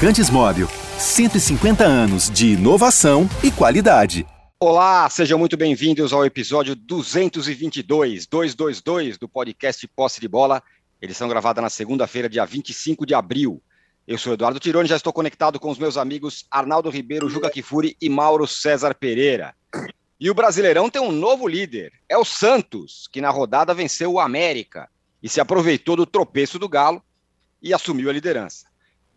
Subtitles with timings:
[0.00, 0.66] Lubrificantes Móvel.
[0.98, 4.26] 150 anos de inovação e qualidade.
[4.58, 10.62] Olá, sejam muito bem-vindos ao episódio 222, 222 do podcast Posse de Bola,
[11.02, 13.62] edição gravada na segunda-feira, dia 25 de abril.
[14.08, 17.94] Eu sou Eduardo Tironi, já estou conectado com os meus amigos Arnaldo Ribeiro, Juca Kifuri
[18.00, 19.54] e Mauro César Pereira.
[20.18, 24.20] E o Brasileirão tem um novo líder, é o Santos, que na rodada venceu o
[24.20, 24.88] América
[25.22, 27.02] e se aproveitou do tropeço do Galo
[27.62, 28.69] e assumiu a liderança.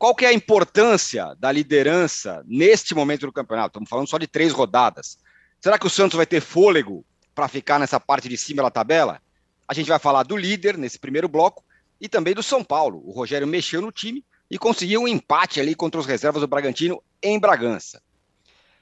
[0.03, 3.69] Qual que é a importância da liderança neste momento do campeonato?
[3.69, 5.17] Estamos falando só de três rodadas.
[5.61, 9.21] Será que o Santos vai ter fôlego para ficar nessa parte de cima da tabela?
[9.65, 11.63] A gente vai falar do líder nesse primeiro bloco
[12.01, 13.01] e também do São Paulo.
[13.05, 17.01] O Rogério mexeu no time e conseguiu um empate ali contra os reservas do Bragantino
[17.21, 18.01] em Bragança.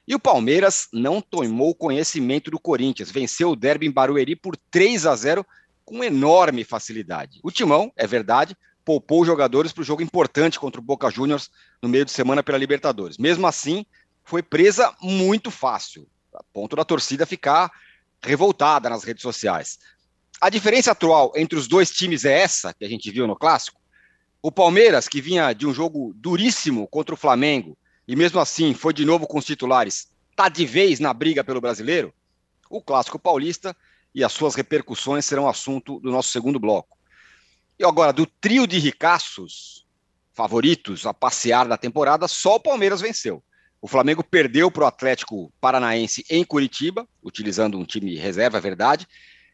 [0.08, 5.06] E o Palmeiras não tomou conhecimento do Corinthians, venceu o derby em Barueri por 3
[5.06, 5.46] a 0
[5.86, 7.40] com enorme facilidade.
[7.44, 11.50] O Timão, é verdade, poupou jogadores para o jogo importante contra o Boca Juniors
[11.82, 13.18] no meio de semana pela Libertadores.
[13.18, 13.86] Mesmo assim,
[14.24, 17.72] foi presa muito fácil, a ponto da torcida ficar
[18.24, 19.80] revoltada nas redes sociais.
[20.40, 23.80] A diferença atual entre os dois times é essa que a gente viu no clássico.
[24.42, 28.94] O Palmeiras, que vinha de um jogo duríssimo contra o Flamengo e mesmo assim foi
[28.94, 32.14] de novo com os titulares, está de vez na briga pelo brasileiro.
[32.70, 33.76] O clássico paulista
[34.14, 36.98] e as suas repercussões serão assunto do nosso segundo bloco.
[37.82, 39.88] E agora, do trio de ricaços
[40.36, 43.44] favoritos a passear da temporada, só o Palmeiras venceu.
[43.82, 49.08] O Flamengo perdeu para o Atlético Paranaense em Curitiba, utilizando um time reserva, é verdade.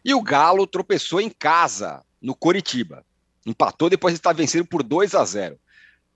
[0.03, 3.05] E o Galo tropeçou em casa, no Curitiba.
[3.45, 5.57] Empatou depois de estar vencendo por 2 a 0.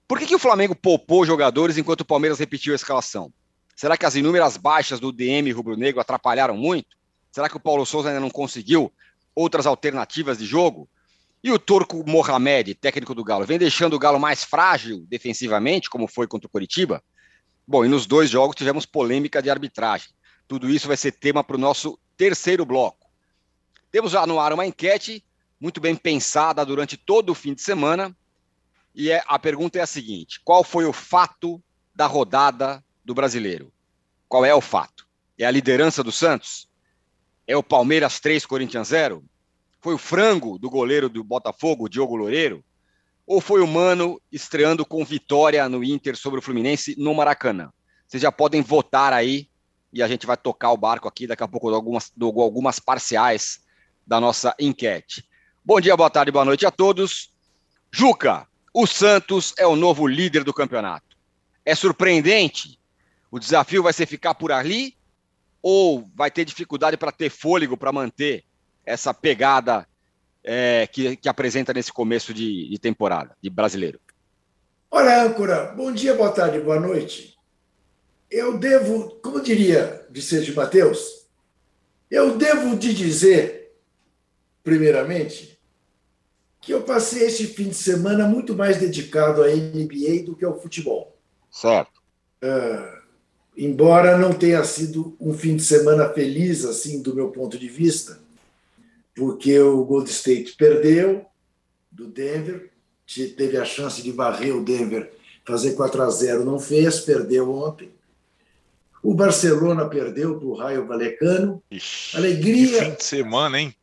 [0.06, 3.32] Por que, que o Flamengo poupou jogadores enquanto o Palmeiras repetiu a escalação?
[3.74, 6.98] Será que as inúmeras baixas do DM rubro-negro atrapalharam muito?
[7.32, 8.92] Será que o Paulo Souza ainda não conseguiu
[9.34, 10.90] outras alternativas de jogo?
[11.44, 16.08] E o Turco Mohamed, técnico do Galo, vem deixando o Galo mais frágil defensivamente, como
[16.08, 17.04] foi contra o Coritiba?
[17.68, 20.10] Bom, e nos dois jogos tivemos polêmica de arbitragem.
[20.48, 23.10] Tudo isso vai ser tema para o nosso terceiro bloco.
[23.92, 25.24] Temos já no ar uma enquete
[25.60, 28.16] muito bem pensada durante todo o fim de semana.
[28.94, 31.64] E é, a pergunta é a seguinte: qual foi o fato
[31.96, 33.72] da rodada do brasileiro?
[34.28, 35.08] Qual é o fato?
[35.38, 36.70] É a liderança do Santos?
[37.48, 39.24] É o Palmeiras 3, Corinthians 0?
[39.82, 42.64] Foi o frango do goleiro do Botafogo, Diogo Loureiro?
[43.26, 47.72] Ou foi o Mano estreando com vitória no Inter sobre o Fluminense no Maracanã?
[48.08, 49.50] Vocês já podem votar aí
[49.92, 51.26] e a gente vai tocar o barco aqui.
[51.26, 53.62] Daqui a pouco dou algumas, algumas parciais
[54.06, 55.28] da nossa enquete.
[55.66, 57.34] Bom dia, boa tarde, boa noite a todos.
[57.92, 61.18] Juca, o Santos é o novo líder do campeonato.
[61.66, 62.80] É surpreendente?
[63.32, 64.96] O desafio vai ser ficar por ali
[65.60, 68.46] ou vai ter dificuldade para ter fôlego para manter
[68.86, 69.88] essa pegada
[70.44, 74.00] é, que, que, apresenta nesse começo de, de temporada, de brasileiro?
[74.90, 77.38] Olha, âncora, bom dia, boa tarde, boa noite.
[78.30, 81.28] Eu devo, como diria Vicente Mateus,
[82.10, 83.74] eu devo te dizer,
[84.64, 85.60] primeiramente,
[86.62, 90.60] que eu passei esse fim de semana muito mais dedicado à NBA do que ao
[90.60, 91.18] futebol.
[91.50, 92.02] Certo.
[92.44, 93.02] Uh,
[93.58, 98.21] embora não tenha sido um fim de semana feliz, assim, do meu ponto de vista,
[99.16, 101.26] porque o Gold State perdeu
[101.92, 102.72] do Denver,
[103.38, 105.12] teve a chance de varrer o Denver,
[105.46, 107.92] fazer 4 a 0 não fez, perdeu ontem.
[109.04, 111.62] O Barcelona perdeu para o Raio Valecano.
[111.72, 112.86] Ixi, alegria.
[112.86, 113.76] fim de semana, hein?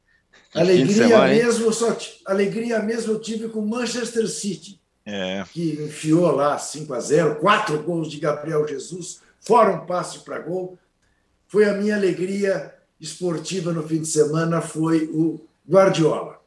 [0.55, 1.73] alegria semana, mesmo, hein?
[1.73, 5.45] só alegria mesmo eu tive com o Manchester City, é.
[5.53, 10.39] que enfiou lá 5 a 0 quatro gols de Gabriel Jesus, fora um passe para
[10.39, 10.79] gol.
[11.47, 16.43] Foi a minha alegria esportiva no fim de semana foi o Guardiola.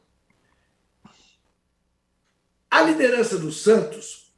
[2.70, 4.32] A liderança do Santos,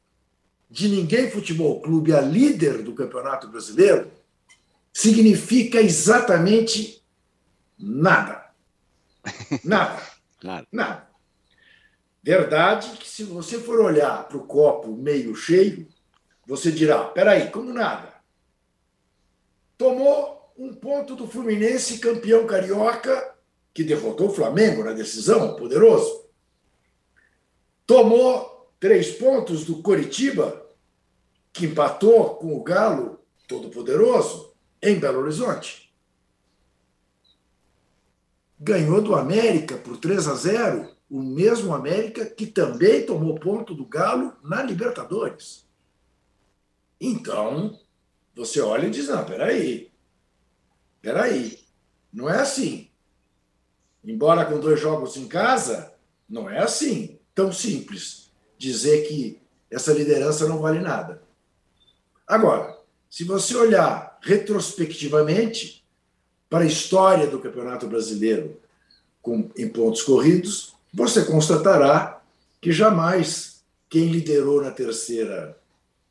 [0.70, 4.10] de Ninguém Futebol Clube, a líder do Campeonato Brasileiro,
[4.92, 7.02] significa exatamente
[7.78, 8.44] nada.
[9.64, 10.02] Nada.
[10.42, 10.66] nada.
[10.70, 11.08] Nada.
[12.22, 15.86] Verdade que se você for olhar para o copo meio cheio,
[16.46, 18.14] você dirá: peraí, como nada?
[19.76, 23.34] Tomou um ponto do Fluminense, campeão carioca,
[23.72, 26.24] que derrotou o Flamengo na decisão, poderoso.
[27.86, 30.64] Tomou três pontos do Coritiba,
[31.52, 35.92] que empatou com o Galo, todo poderoso, em Belo Horizonte.
[38.58, 43.84] Ganhou do América por 3 a 0, o mesmo América que também tomou ponto do
[43.84, 45.66] Galo na Libertadores.
[47.00, 47.78] Então,
[48.34, 49.92] você olha e diz: não, peraí,
[51.04, 51.58] Peraí,
[52.10, 52.88] não é assim.
[54.02, 55.92] Embora com dois jogos em casa,
[56.26, 59.38] não é assim tão simples dizer que
[59.70, 61.22] essa liderança não vale nada.
[62.26, 62.78] Agora,
[63.10, 65.84] se você olhar retrospectivamente
[66.48, 68.58] para a história do Campeonato Brasileiro
[69.20, 72.22] com, em pontos corridos, você constatará
[72.62, 75.60] que jamais quem liderou na terceira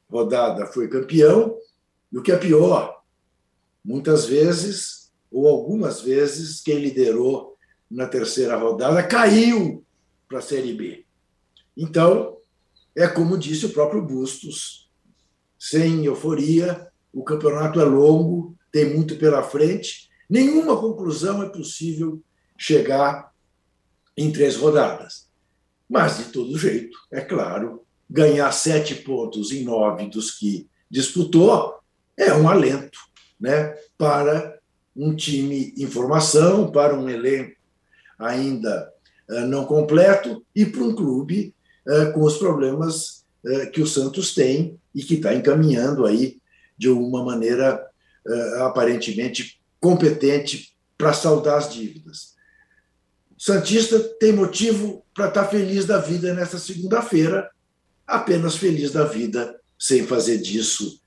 [0.07, 1.57] rodada foi campeão,
[2.11, 3.02] e o que é pior,
[3.83, 7.57] muitas vezes, ou algumas vezes, quem liderou
[7.89, 9.85] na terceira rodada caiu
[10.27, 11.05] para a Série B.
[11.75, 12.37] Então,
[12.95, 14.89] é como disse o próprio Bustos,
[15.59, 22.21] sem euforia, o campeonato é longo, tem muito pela frente, nenhuma conclusão é possível
[22.57, 23.33] chegar
[24.15, 25.27] em três rodadas.
[25.89, 31.75] Mas, de todo jeito, é claro, ganhar sete pontos em nove dos que disputou
[32.15, 32.99] é um alento
[33.43, 34.57] né, para
[34.95, 37.57] um time em formação, para um elenco
[38.17, 38.89] ainda
[39.29, 41.53] uh, não completo e para um clube
[41.85, 46.39] uh, com os problemas uh, que o Santos tem e que está encaminhando aí
[46.77, 47.85] de uma maneira
[48.59, 52.35] aparentemente competente para saldar as dívidas.
[53.37, 57.51] Santista tem motivo para estar tá feliz da vida nessa segunda-feira,
[58.07, 61.01] apenas feliz da vida, sem fazer disso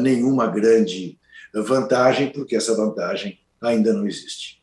[0.00, 1.18] nenhuma grande
[1.54, 4.62] vantagem, porque essa vantagem ainda não existe.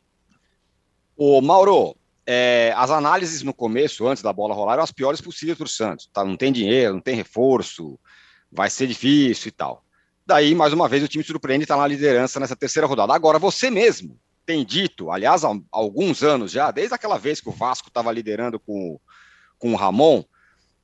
[1.16, 1.96] O Mauro,
[2.26, 5.68] é, as análises no começo, antes da bola rolar, eram as piores possíveis para o
[5.68, 6.08] Santos.
[6.12, 6.24] Tá?
[6.24, 7.98] Não tem dinheiro, não tem reforço,
[8.50, 9.84] vai ser difícil e tal.
[10.26, 13.14] Daí, mais uma vez, o time surpreende e está na liderança nessa terceira rodada.
[13.14, 17.52] Agora, você mesmo tem dito, aliás, há alguns anos já, desde aquela vez que o
[17.52, 18.98] Vasco estava liderando com,
[19.58, 20.22] com o Ramon,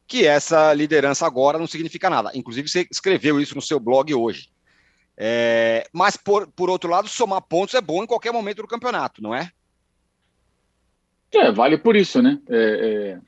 [0.06, 2.30] que essa liderança agora não significa nada.
[2.34, 4.50] Inclusive, você escreveu isso no seu blog hoje.
[5.16, 9.22] É, mas, por, por outro lado, somar pontos é bom em qualquer momento do campeonato,
[9.22, 9.50] não é?
[11.32, 12.40] É, vale por isso, né?
[12.49, 13.20] É, é,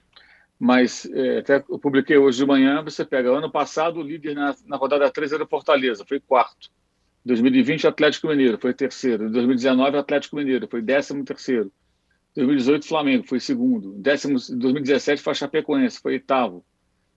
[0.58, 4.54] mas é, até eu publiquei hoje de manhã, você pega ano passado, o líder na,
[4.64, 6.70] na rodada 3 era Fortaleza, foi quarto.
[7.24, 9.26] 2020, Atlético Mineiro, foi terceiro.
[9.26, 11.72] Em 2019, Atlético Mineiro, foi décimo terceiro.
[12.36, 13.92] 2018, Flamengo, foi segundo.
[13.94, 16.64] Décimo, 2017 foi Chapecoense, foi oitavo.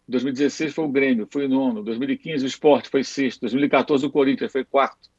[0.10, 1.84] 2016 foi o Grêmio, foi nono.
[1.84, 3.42] 2015 o Sport foi sexto.
[3.42, 5.10] 2014 o Corinthians foi quarto.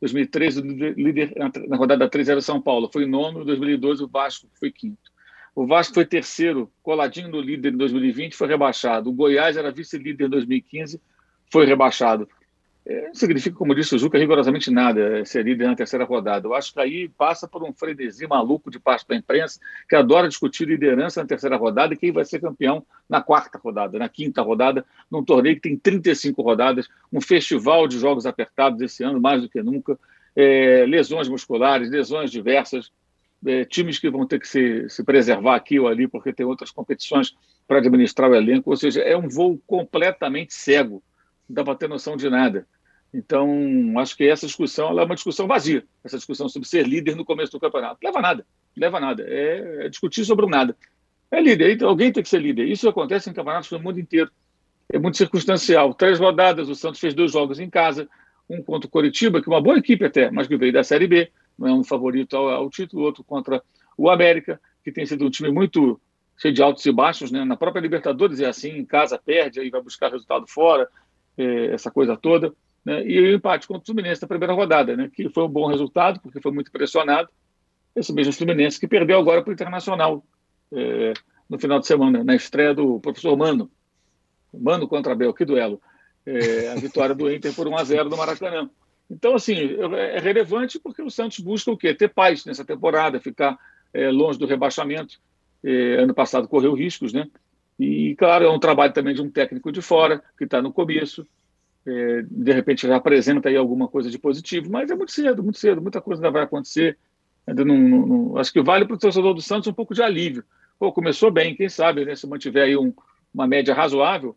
[0.00, 1.32] 2013 o líder
[1.68, 3.44] na rodada 3 era o São Paulo, foi nono.
[3.44, 5.10] 2012 o Vasco foi quinto.
[5.54, 9.10] O Vasco foi terceiro, coladinho no líder em 2020, foi rebaixado.
[9.10, 11.00] O Goiás era vice-líder em 2015,
[11.50, 12.28] foi rebaixado.
[12.90, 16.48] É, não significa, como disse o Juca, rigorosamente nada é, ser líder na terceira rodada.
[16.48, 20.26] Eu acho que aí passa por um frenesi maluco de parte da imprensa, que adora
[20.26, 24.42] discutir liderança na terceira rodada e quem vai ser campeão na quarta rodada, na quinta
[24.42, 29.40] rodada, num torneio que tem 35 rodadas, um festival de jogos apertados esse ano, mais
[29.40, 29.96] do que nunca,
[30.34, 32.90] é, lesões musculares, lesões diversas
[33.46, 36.72] é, times que vão ter que se, se preservar aqui ou ali porque tem outras
[36.72, 37.36] competições
[37.68, 38.68] para administrar o elenco.
[38.68, 41.00] Ou seja, é um voo completamente cego,
[41.48, 42.66] não dá para ter noção de nada.
[43.12, 47.24] Então, acho que essa discussão é uma discussão vazia, essa discussão sobre ser líder no
[47.24, 47.98] começo do campeonato.
[48.02, 48.46] Leva nada,
[48.76, 49.24] leva a nada.
[49.26, 50.76] É, é discutir sobre nada.
[51.30, 52.68] É líder, então alguém tem que ser líder.
[52.68, 54.30] Isso acontece em campeonatos no mundo inteiro.
[54.92, 55.94] É muito circunstancial.
[55.94, 58.08] Três rodadas, o Santos fez dois jogos em casa,
[58.48, 61.06] um contra o Coritiba, que é uma boa equipe até, mas que veio da Série
[61.06, 63.62] B não é um favorito ao, ao título, outro contra
[63.96, 66.00] o América, que tem sido um time muito
[66.38, 67.44] cheio de altos e baixos, né?
[67.44, 70.88] Na própria Libertadores é assim, em casa perde, aí vai buscar resultado fora,
[71.36, 72.52] é, essa coisa toda.
[72.84, 73.06] Né?
[73.06, 75.10] E o empate contra o Fluminense na primeira rodada, né?
[75.12, 77.28] que foi um bom resultado, porque foi muito pressionado.
[77.94, 80.24] Esse mesmo Fluminense que perdeu agora para o Internacional
[80.72, 81.12] é,
[81.48, 83.70] no final de semana, na estreia do professor Mano.
[84.52, 85.80] Mano contra Abel, que duelo.
[86.24, 88.70] É, a vitória do Inter por 1 a 0 no Maracanã.
[89.10, 89.56] Então, assim,
[89.96, 91.92] é relevante porque o Santos busca o quê?
[91.92, 93.58] Ter paz nessa temporada, ficar
[93.92, 95.20] é, longe do rebaixamento.
[95.64, 97.26] É, ano passado correu riscos, né?
[97.78, 101.26] E, claro, é um trabalho também de um técnico de fora, que está no começo.
[101.86, 105.58] É, de repente já apresenta aí alguma coisa de positivo, mas é muito cedo, muito
[105.58, 106.98] cedo, muita coisa ainda vai acontecer.
[107.46, 110.02] Ainda não, não, não acho que vale para o torcedor do Santos um pouco de
[110.02, 110.44] alívio.
[110.78, 112.92] Pô, começou bem, quem sabe, né, se mantiver aí um,
[113.32, 114.36] uma média razoável,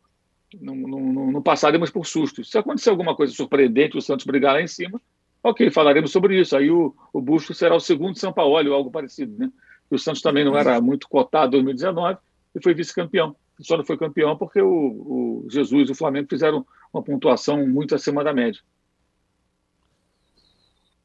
[0.62, 2.50] no passaremos por sustos.
[2.50, 5.02] Se acontecer alguma coisa surpreendente, o Santos brigar lá em cima,
[5.44, 6.56] ok, falaremos sobre isso.
[6.56, 9.52] Aí o, o Busco será o segundo São Paulo, ou algo parecido, né?
[9.90, 12.18] O Santos também não era muito cotado em 2019
[12.56, 13.36] e foi vice-campeão.
[13.60, 17.96] Só não foi campeão porque o, o Jesus e o Flamengo fizeram uma pontuação muito
[17.96, 18.62] acima da média.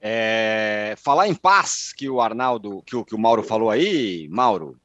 [0.00, 4.78] É, falar em paz que o Arnaldo, que o, que o Mauro falou aí, Mauro,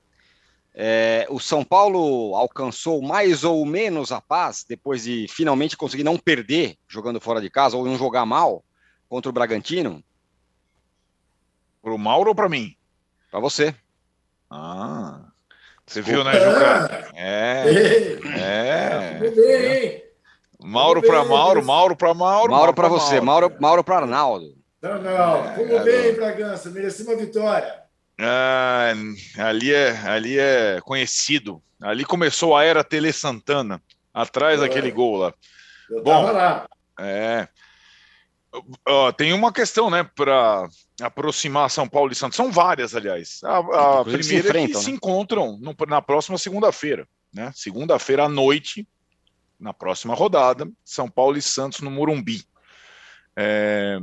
[0.74, 6.18] é, o São Paulo alcançou mais ou menos a paz depois de finalmente conseguir não
[6.18, 8.64] perder jogando fora de casa ou não jogar mal
[9.08, 10.04] contra o Bragantino?
[11.82, 12.76] Para o Mauro ou para mim?
[13.30, 13.76] Para você.
[14.50, 15.22] Ah,
[15.86, 17.12] você viu, né, Juca?
[17.16, 17.64] É.
[18.36, 19.20] É.
[19.20, 20.03] é.
[20.64, 22.52] Mauro para Mauro, Mauro para Mauro.
[22.52, 24.56] Mauro para você, Mauro, Mauro para Arnaldo.
[24.82, 25.56] Não, não.
[25.56, 27.84] Como é, bem, Bragança, mereceu uma vitória.
[28.20, 28.94] Ah,
[29.38, 31.62] ali, é, ali é conhecido.
[31.82, 33.82] Ali começou a era Tele Santana,
[34.14, 34.68] atrás é.
[34.68, 35.34] daquele gol lá.
[35.90, 36.68] Eu Bom, lá.
[37.00, 37.48] É.
[38.88, 40.68] Ó, tem uma questão, né, para
[41.02, 42.36] aproximar São Paulo e Santos.
[42.36, 43.42] São várias, aliás.
[43.44, 44.80] A, a primeira se é que né?
[44.80, 47.52] se encontram no, na próxima segunda-feira, né?
[47.56, 48.88] Segunda-feira à noite,
[49.64, 52.44] na próxima rodada, São Paulo e Santos no Morumbi.
[53.34, 53.98] É,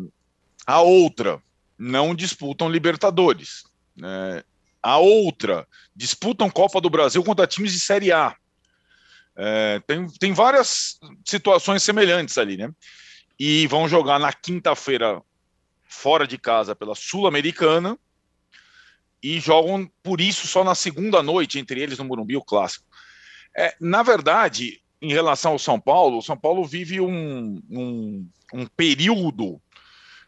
[0.67, 1.41] a outra,
[1.79, 3.65] não disputam Libertadores.
[3.95, 4.43] Né?
[4.83, 8.35] A outra, disputam Copa do Brasil contra times de Série A.
[9.37, 12.71] É, tem, tem várias situações semelhantes ali, né?
[13.39, 15.23] E vão jogar na quinta-feira
[15.85, 17.99] fora de casa pela Sul-Americana
[19.23, 22.87] e jogam por isso só na segunda noite, entre eles no Morumbi, o clássico.
[23.57, 28.67] É, na verdade, em relação ao São Paulo, o São Paulo vive um, um, um
[28.67, 29.61] período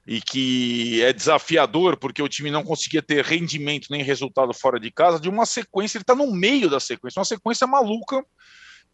[0.06, 4.90] e que é desafiador porque o time não conseguia ter rendimento nem resultado fora de
[4.90, 8.24] casa de uma sequência, ele está no meio da sequência, uma sequência maluca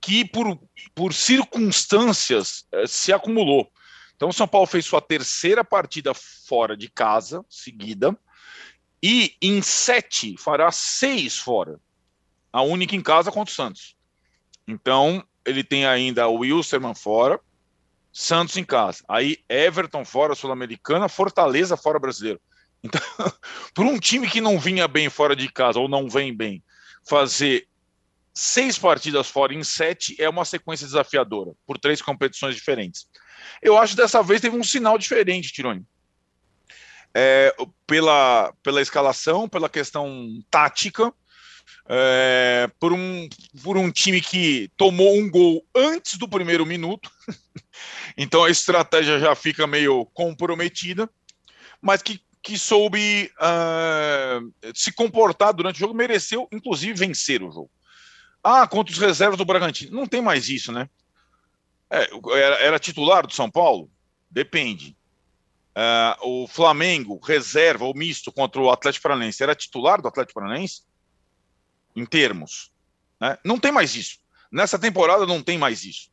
[0.01, 0.59] que por,
[0.95, 3.71] por circunstâncias eh, se acumulou.
[4.15, 8.17] Então, o São Paulo fez sua terceira partida fora de casa, seguida,
[9.03, 11.81] e em sete fará seis fora.
[12.53, 13.97] A única em casa contra o Santos.
[14.67, 17.41] Então, ele tem ainda o Wilstermann fora,
[18.13, 19.05] Santos em casa.
[19.09, 22.41] Aí, Everton fora, Sul-Americana, Fortaleza fora brasileiro.
[22.83, 23.01] Então,
[23.75, 26.63] por um time que não vinha bem fora de casa, ou não vem bem,
[27.07, 27.67] fazer
[28.35, 33.09] seis partidas fora em sete é uma sequência desafiadora, por três competições diferentes.
[33.61, 35.85] Eu acho que dessa vez teve um sinal diferente, Tironi.
[37.15, 37.55] É,
[37.87, 41.13] pela, pela escalação, pela questão tática,
[41.91, 43.29] é, por, um,
[43.63, 47.11] por um time que tomou um gol antes do primeiro minuto,
[48.17, 51.09] então a estratégia já fica meio comprometida,
[51.81, 57.71] mas que, que soube uh, se comportar durante o jogo, mereceu inclusive vencer o jogo.
[58.45, 59.97] Ah, contra os reservas do Bragantino.
[59.97, 60.89] Não tem mais isso, né?
[61.91, 63.91] É, era, era, titular do São Paulo?
[64.31, 64.97] Depende.
[65.75, 70.83] Uh, o Flamengo, reserva ou misto contra o Atlético Paranaense, era titular do Atlético Paranaense?
[71.99, 72.71] Em termos.
[73.21, 73.37] Né?
[73.45, 74.19] Não tem mais isso.
[74.51, 76.11] Nessa temporada não tem mais isso.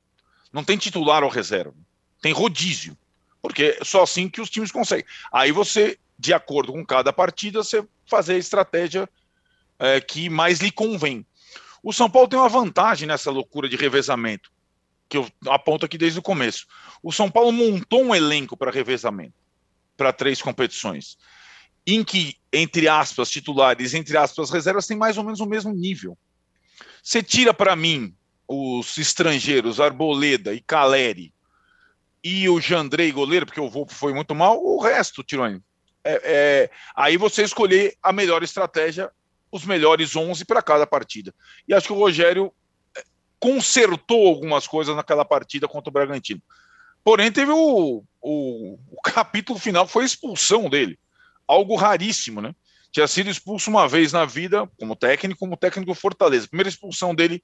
[0.51, 1.75] Não tem titular ou reserva.
[2.21, 2.97] Tem rodízio.
[3.41, 5.05] Porque é só assim que os times conseguem.
[5.31, 9.09] Aí você, de acordo com cada partida, você fazer a estratégia
[9.77, 11.25] é, que mais lhe convém.
[11.83, 14.51] O São Paulo tem uma vantagem nessa loucura de revezamento
[15.07, 16.65] que eu aponto aqui desde o começo.
[17.01, 19.35] O São Paulo montou um elenco para revezamento,
[19.95, 21.17] para três competições,
[21.85, 26.17] em que, entre aspas, titulares, entre aspas, reservas, tem mais ou menos o mesmo nível.
[27.03, 28.15] Você tira para mim
[28.47, 31.33] os estrangeiros, Arboleda e Caleri,
[32.23, 35.61] e o Jandrei goleiro, porque o Volpe foi muito mal, o resto, Tironi.
[36.03, 39.11] É, é, aí você escolher a melhor estratégia,
[39.51, 41.33] os melhores 11 para cada partida.
[41.67, 42.51] E acho que o Rogério
[43.39, 46.41] consertou algumas coisas naquela partida contra o Bragantino.
[47.03, 50.97] Porém, teve o, o, o capítulo final, foi a expulsão dele.
[51.47, 52.55] Algo raríssimo, né?
[52.91, 56.47] Tinha sido expulso uma vez na vida, como técnico, como técnico do Fortaleza.
[56.47, 57.43] Primeira expulsão dele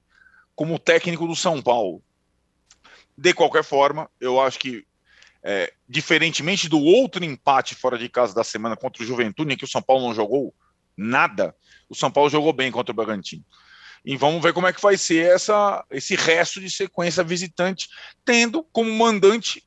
[0.54, 2.02] como técnico do São Paulo.
[3.16, 4.86] De qualquer forma, eu acho que,
[5.42, 9.64] é, diferentemente do outro empate fora de casa da semana contra o Juventude, em que
[9.64, 10.54] o São Paulo não jogou
[10.96, 11.54] nada,
[11.88, 13.44] o São Paulo jogou bem contra o Bragantino.
[14.04, 17.88] E vamos ver como é que vai ser essa, esse resto de sequência visitante,
[18.24, 19.62] tendo como mandante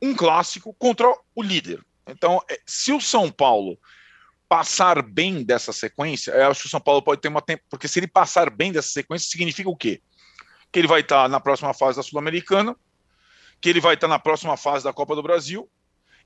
[0.00, 1.84] um clássico contra o líder.
[2.06, 3.78] Então, é, se o São Paulo
[4.48, 7.88] passar bem dessa sequência, eu acho que o São Paulo pode ter uma tempo, porque
[7.88, 10.00] se ele passar bem dessa sequência, significa o quê?
[10.70, 12.76] Que ele vai estar na próxima fase da Sul-Americana,
[13.60, 15.68] que ele vai estar na próxima fase da Copa do Brasil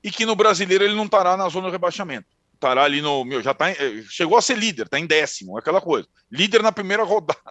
[0.03, 2.27] e que no brasileiro ele não estará na zona de rebaixamento
[2.61, 3.25] estará ali no.
[3.25, 6.07] Meu, já tá em, chegou a ser líder, está em décimo, aquela coisa.
[6.31, 7.41] Líder na primeira rodada,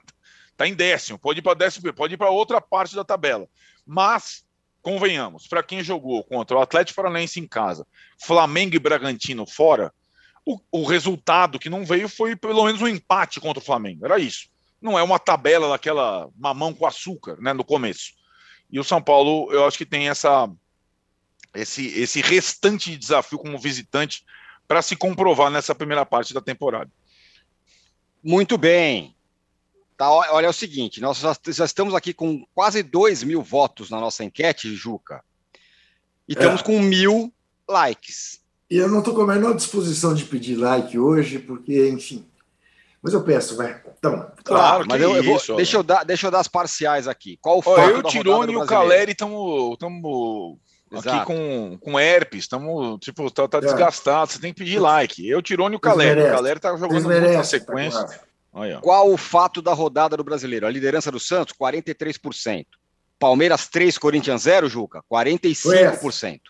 [0.52, 3.48] está em décimo, pode ir para décimo, pode ir para outra parte da tabela.
[3.84, 4.44] Mas,
[4.82, 7.86] convenhamos, para quem jogou contra o Atlético Paranaense em casa,
[8.18, 9.92] Flamengo e Bragantino fora,
[10.44, 14.04] o, o, resultado que não veio foi pelo menos um empate contra o Flamengo.
[14.04, 14.48] Era isso.
[14.80, 18.12] Não é uma tabela daquela mamão com açúcar, né, no começo.
[18.70, 20.50] E o São Paulo, eu acho que tem essa
[21.54, 24.24] esse, esse restante de desafio como visitante
[24.66, 26.90] para se comprovar nessa primeira parte da temporada.
[28.22, 29.16] Muito bem.
[30.00, 33.90] Tá, olha, é o seguinte, nós já, já estamos aqui com quase 2 mil votos
[33.90, 35.22] na nossa enquete, Juca.
[36.26, 36.64] E estamos é.
[36.64, 37.30] com mil
[37.68, 38.40] likes.
[38.70, 42.24] E eu não estou com a menor disposição de pedir like hoje, porque, enfim,
[43.02, 43.78] Mas eu peço, vai.
[43.98, 47.06] Então, claro, mas eu, eu vou, isso, deixa, eu dar, deixa eu dar as parciais
[47.06, 47.36] aqui.
[47.36, 49.76] Qual o fato Eu, o Tirone e o Caleri estamos
[50.94, 53.60] aqui com, com herpes, estamos, tipo, tá, tá é.
[53.60, 55.28] desgastado, você tem que pedir like.
[55.28, 56.22] Eu, Tirone e o Caleri.
[56.22, 58.02] O Caleri tá jogando muito na sequência.
[58.02, 58.29] Tá
[58.80, 60.66] Qual o fato da rodada do brasileiro?
[60.66, 62.66] A liderança do Santos, 43%.
[63.18, 66.40] Palmeiras 3, Corinthians 0, Juca, 45%.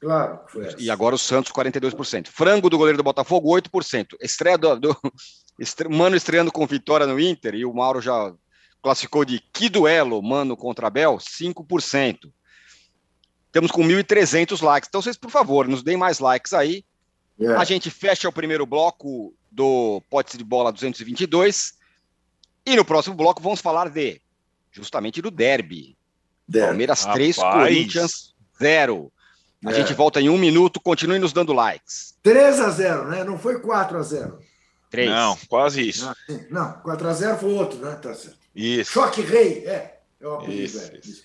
[0.00, 0.40] Claro.
[0.78, 2.28] E agora o Santos, 42%.
[2.28, 4.16] Frango do goleiro do Botafogo, 8%.
[4.20, 4.96] Estreia do, do
[5.90, 8.32] Mano estreando com vitória no Inter, e o Mauro já
[8.82, 12.32] classificou de que duelo, Mano contra Abel, 5%.
[13.46, 14.88] Estamos com 1.300 likes.
[14.88, 16.84] Então, vocês, por favor, nos deem mais likes aí.
[17.38, 17.58] Yeah.
[17.58, 17.62] É.
[17.62, 21.74] A gente fecha o primeiro bloco do Pote de Bola 222.
[22.64, 24.20] E no próximo bloco vamos falar de
[24.70, 25.96] justamente do derby.
[26.48, 26.68] derby.
[26.68, 29.12] Palmeiras 3, Corinthians 0.
[29.64, 29.74] A é.
[29.74, 30.80] gente volta em um minuto.
[30.80, 32.14] Continue nos dando likes.
[32.22, 33.24] 3 a 0, né?
[33.24, 34.38] Não foi 4 a 0.
[34.90, 35.10] 3.
[35.10, 36.12] Não, quase isso.
[36.28, 37.94] Não, não 4 a 0 foi outro, né?
[37.96, 38.38] Tá certo.
[38.54, 38.92] Isso.
[38.92, 40.00] Choque rei, é.
[40.20, 41.00] É o apelido, isso, é.
[41.02, 41.24] Isso.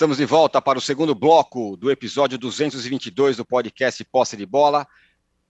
[0.00, 4.88] Estamos de volta para o segundo bloco do episódio 222 do podcast Posse de Bola.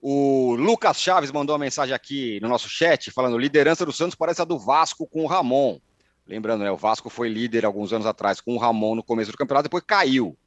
[0.01, 4.41] O Lucas Chaves mandou uma mensagem aqui no nosso chat falando: liderança do Santos parece
[4.41, 5.79] a do Vasco com o Ramon.
[6.27, 6.69] Lembrando, né?
[6.69, 9.85] O Vasco foi líder alguns anos atrás com o Ramon no começo do campeonato, depois
[9.87, 10.37] caiu.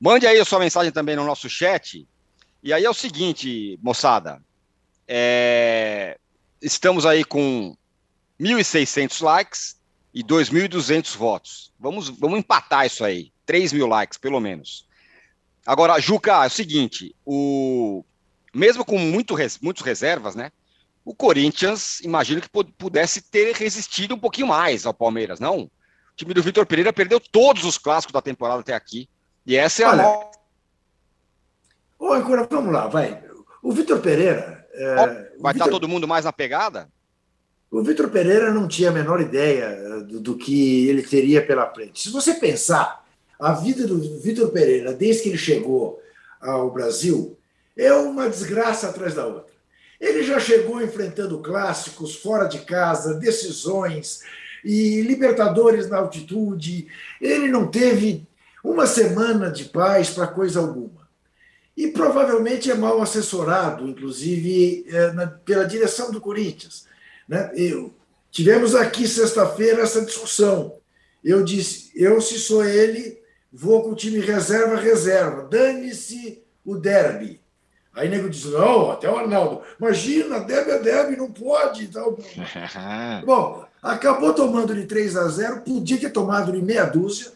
[0.00, 2.04] Mande aí a sua mensagem também no nosso chat
[2.60, 4.42] e aí é o seguinte, moçada,
[5.06, 6.18] é...
[6.60, 7.76] estamos aí com
[8.40, 9.80] 1.600 likes
[10.12, 11.69] e 2.200 votos.
[11.80, 14.86] Vamos, vamos empatar isso aí, 3 mil likes, pelo menos.
[15.64, 18.04] Agora, Juca, é o seguinte, o...
[18.54, 19.58] mesmo com muito res...
[19.58, 20.52] muitos reservas, né?
[21.04, 25.62] O Corinthians, imagino que pudesse ter resistido um pouquinho mais ao Palmeiras, não?
[25.62, 25.70] O
[26.14, 29.08] time do Vitor Pereira perdeu todos os clássicos da temporada até aqui.
[29.46, 30.30] E essa é Olha, a
[31.98, 33.22] Ô, agora, vamos lá, vai.
[33.62, 34.66] O Vitor Pereira.
[34.72, 34.94] É,
[35.38, 36.88] vai estar tá todo mundo mais na pegada?
[37.70, 41.72] O Vitor Pereira não tinha a menor ideia eh, do, do, que ele teria pela
[41.72, 42.02] frente.
[42.02, 43.06] Se você pensar,
[43.38, 46.02] a vida do Vitor Pereira, desde que ele chegou
[46.40, 47.38] ao Brasil,
[47.76, 49.52] é uma desgraça atrás da outra.
[50.00, 54.22] Ele já chegou enfrentando clássicos fora de casa, decisões
[54.64, 56.88] e Libertadores na altitude.
[57.20, 58.26] Ele não teve
[58.64, 61.00] uma semana de paz para coisa alguma
[61.76, 66.89] e provavelmente é mal assessorado, inclusive na, pela direção do Corinthians.
[67.30, 67.52] Né?
[67.54, 67.94] Eu,
[68.30, 70.74] tivemos aqui sexta-feira essa discussão.
[71.22, 75.44] Eu disse: eu, se sou ele, vou com o time reserva, reserva.
[75.44, 77.40] Dane-se o derby.
[77.94, 81.86] Aí nego diz: não, até o Arnaldo, imagina, derby é derby, não pode.
[81.86, 82.18] Tal.
[83.24, 87.30] Bom, acabou tomando de 3 a 0, podia ter tomado de meia dúzia,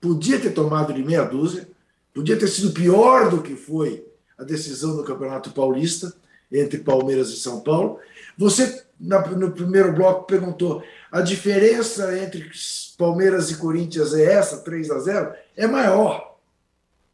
[0.00, 1.68] podia ter tomado de meia dúzia,
[2.12, 4.04] Podia ter sido pior do que foi
[4.36, 6.12] a decisão do Campeonato Paulista
[6.50, 8.00] entre Palmeiras e São Paulo.
[8.40, 12.50] Você, no primeiro bloco, perguntou: a diferença entre
[12.96, 15.34] Palmeiras e Corinthians é essa, 3 a 0?
[15.54, 16.38] É maior.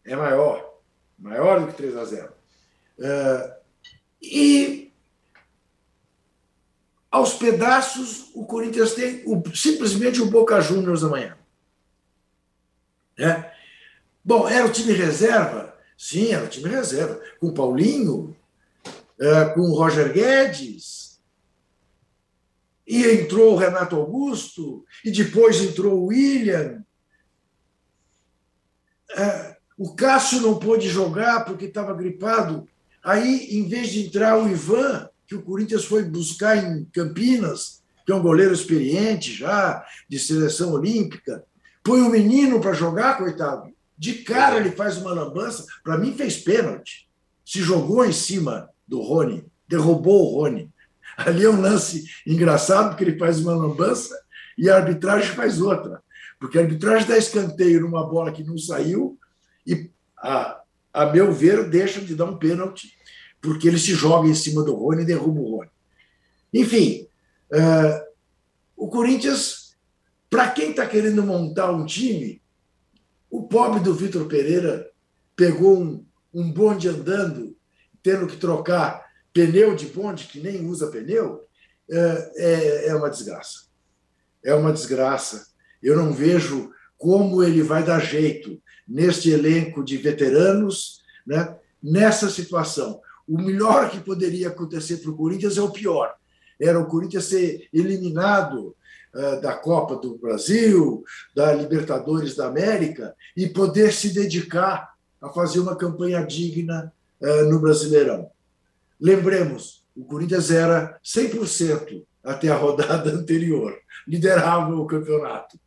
[0.04, 0.78] É maior.
[1.18, 2.32] Maior do que 3 a 0.
[2.98, 3.52] Uh,
[4.22, 4.92] e
[7.10, 11.36] aos pedaços, o Corinthians tem o, simplesmente o Boca Juniors amanhã.
[13.18, 13.52] Né?
[14.24, 15.74] Bom, era o time reserva?
[15.98, 17.20] Sim, era o time reserva.
[17.40, 18.36] Com o Paulinho,
[19.18, 20.95] é, com o Roger Guedes,
[22.86, 26.84] e entrou o Renato Augusto, e depois entrou o William.
[29.10, 32.68] É, o Cássio não pôde jogar porque estava gripado.
[33.02, 38.12] Aí, em vez de entrar o Ivan, que o Corinthians foi buscar em Campinas, que
[38.12, 41.44] é um goleiro experiente já, de seleção olímpica,
[41.82, 43.74] põe o menino para jogar, coitado.
[43.98, 47.08] De cara ele faz uma lambança, para mim fez pênalti.
[47.44, 50.70] Se jogou em cima do Rony, derrubou o Rony.
[51.16, 54.14] Ali é um lance engraçado, porque ele faz uma lambança
[54.58, 56.02] e a arbitragem faz outra.
[56.38, 59.18] Porque a arbitragem dá escanteio numa bola que não saiu
[59.66, 60.60] e, a,
[60.92, 62.92] a meu ver, deixa de dar um pênalti,
[63.40, 65.70] porque ele se joga em cima do Rony e derruba o Rony.
[66.52, 67.08] Enfim,
[67.52, 68.06] uh,
[68.76, 69.76] o Corinthians,
[70.28, 72.42] para quem está querendo montar um time,
[73.30, 74.90] o pobre do Vitor Pereira
[75.34, 77.56] pegou um, um bonde andando,
[78.02, 79.05] tendo que trocar
[79.36, 81.44] pneu de bonde, que nem usa pneu,
[81.90, 83.66] é, é, é uma desgraça.
[84.42, 85.48] É uma desgraça.
[85.82, 93.02] Eu não vejo como ele vai dar jeito neste elenco de veteranos, né, nessa situação.
[93.28, 96.14] O melhor que poderia acontecer para o Corinthians é o pior.
[96.58, 98.74] Era o Corinthians ser eliminado
[99.14, 105.60] uh, da Copa do Brasil, da Libertadores da América e poder se dedicar a fazer
[105.60, 108.30] uma campanha digna uh, no Brasileirão.
[109.00, 115.58] Lembremos, o Corinthians era 100% até a rodada anterior, liderava o campeonato.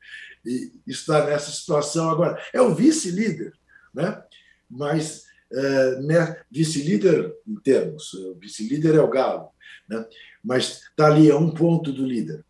[0.46, 2.42] E está nessa situação agora.
[2.54, 3.54] É o vice-líder,
[3.94, 4.22] né?
[4.70, 9.50] mas é, né, vice-líder em termos, o vice-líder é o Galo,
[9.90, 10.06] né?
[10.44, 12.46] mas está ali a um ponto do líder,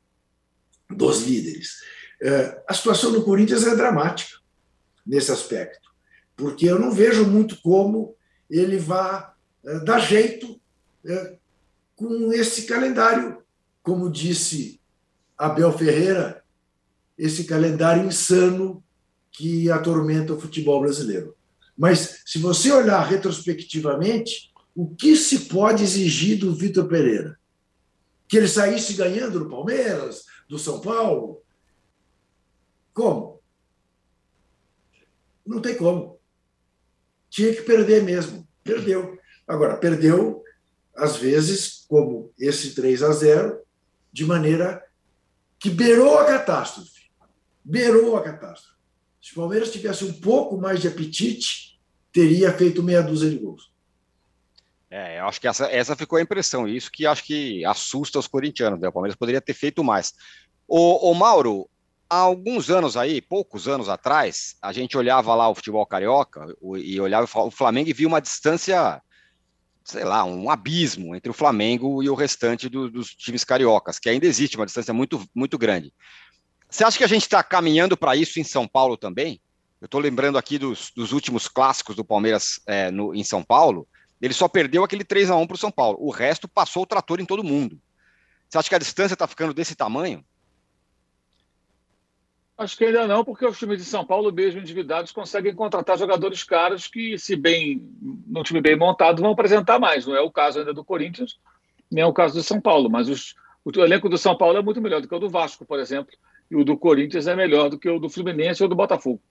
[0.90, 1.78] dos líderes.
[2.22, 4.38] É, a situação do Corinthians é dramática
[5.06, 5.90] nesse aspecto,
[6.36, 8.16] porque eu não vejo muito como
[8.50, 9.34] ele vá
[9.66, 10.59] é, dar jeito
[11.06, 11.38] é,
[11.96, 13.42] com esse calendário,
[13.82, 14.80] como disse
[15.38, 16.44] Abel Ferreira,
[17.18, 18.84] esse calendário insano
[19.32, 21.36] que atormenta o futebol brasileiro.
[21.78, 27.40] Mas, se você olhar retrospectivamente, o que se pode exigir do Vitor Pereira?
[28.28, 31.42] Que ele saísse ganhando do Palmeiras, do São Paulo?
[32.94, 33.42] Como?
[35.46, 36.20] Não tem como.
[37.30, 38.48] Tinha que perder mesmo.
[38.64, 39.18] Perdeu.
[39.48, 40.44] Agora, perdeu
[41.00, 43.60] às vezes, como esse 3 a 0,
[44.12, 44.84] de maneira
[45.60, 47.10] que beirou a catástrofe.
[47.64, 48.78] Beirou a catástrofe.
[49.22, 51.80] Se o Palmeiras tivesse um pouco mais de apetite,
[52.12, 53.72] teria feito meia dúzia de gols.
[54.90, 58.28] É, eu acho que essa, essa ficou a impressão, isso que acho que assusta os
[58.28, 58.88] corintianos, né?
[58.88, 60.14] O Palmeiras poderia ter feito mais.
[60.68, 61.70] O, o Mauro,
[62.10, 67.00] há alguns anos aí, poucos anos atrás, a gente olhava lá o futebol carioca e
[67.00, 69.00] olhava o Flamengo e via uma distância
[69.84, 74.10] sei lá, um abismo entre o Flamengo e o restante do, dos times cariocas, que
[74.10, 75.94] ainda existe uma distância muito, muito grande.
[76.70, 79.42] Você acha que a gente está caminhando para isso em São Paulo também?
[79.82, 83.88] Eu estou lembrando aqui dos, dos, últimos clássicos do Palmeiras é, no, em São Paulo.
[84.22, 85.98] Ele só perdeu aquele 3 a 1 para o São Paulo.
[86.02, 87.80] O resto passou o trator em todo mundo.
[88.48, 90.24] Você acha que a distância está ficando desse tamanho?
[92.60, 96.44] Acho que ainda não, porque os times de São Paulo, mesmo endividados, conseguem contratar jogadores
[96.44, 97.82] caros que, se bem
[98.28, 100.06] no time bem montado, vão apresentar mais.
[100.06, 101.40] Não é o caso ainda do Corinthians,
[101.90, 102.90] nem é o caso do São Paulo.
[102.90, 105.66] Mas os, o elenco do São Paulo é muito melhor do que o do Vasco,
[105.66, 106.14] por exemplo,
[106.52, 109.22] e o do Corinthians é melhor do que o do Fluminense ou do Botafogo.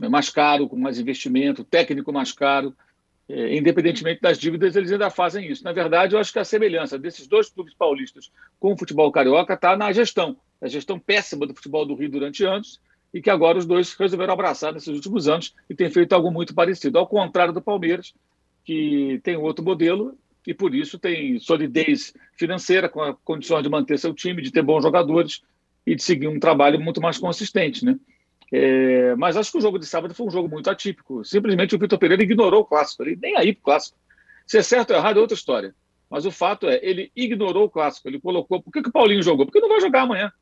[0.00, 2.72] É mais caro, com mais investimento, técnico mais caro.
[3.28, 5.64] É, independentemente das dívidas, eles ainda fazem isso.
[5.64, 9.54] Na verdade, eu acho que a semelhança desses dois clubes paulistas com o futebol carioca
[9.54, 10.36] está na gestão.
[10.60, 12.80] A gestão péssima do futebol do Rio durante anos
[13.12, 16.54] e que agora os dois resolveram abraçar nesses últimos anos e têm feito algo muito
[16.54, 16.98] parecido.
[16.98, 18.14] Ao contrário do Palmeiras,
[18.64, 23.98] que tem outro modelo e por isso tem solidez financeira, com a condição de manter
[23.98, 25.42] seu time, de ter bons jogadores
[25.84, 27.98] e de seguir um trabalho muito mais consistente, né?
[28.52, 31.24] É, mas acho que o jogo de sábado foi um jogo muito atípico.
[31.24, 33.04] Simplesmente o Vitor Pereira ignorou o clássico.
[33.04, 33.98] Nem aí pro clássico.
[34.46, 35.74] Se é certo ou errado é outra história.
[36.08, 38.08] Mas o fato é, ele ignorou o clássico.
[38.08, 38.62] Ele colocou.
[38.62, 39.44] Por que, que o Paulinho jogou?
[39.44, 40.32] Porque não vai jogar amanhã.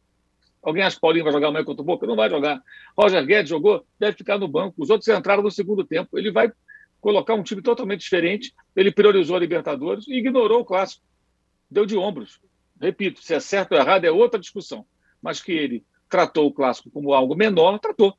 [0.62, 2.07] Alguém acha que Paulinho vai jogar amanhã contra o Boca?
[2.07, 2.62] Não vai jogar.
[2.97, 4.83] Roger Guedes jogou, deve ficar no banco.
[4.83, 6.19] Os outros entraram no segundo tempo.
[6.19, 6.51] Ele vai
[7.01, 8.55] colocar um time totalmente diferente.
[8.75, 11.03] Ele priorizou a Libertadores e ignorou o clássico.
[11.71, 12.40] Deu de ombros.
[12.81, 14.87] Repito, se é certo ou errado é outra discussão.
[15.23, 18.14] Mas que ele tratou o clássico como algo menor, tratou.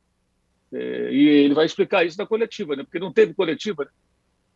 [0.73, 2.84] É, e ele vai explicar isso na coletiva, né?
[2.84, 3.91] Porque não teve coletiva, né?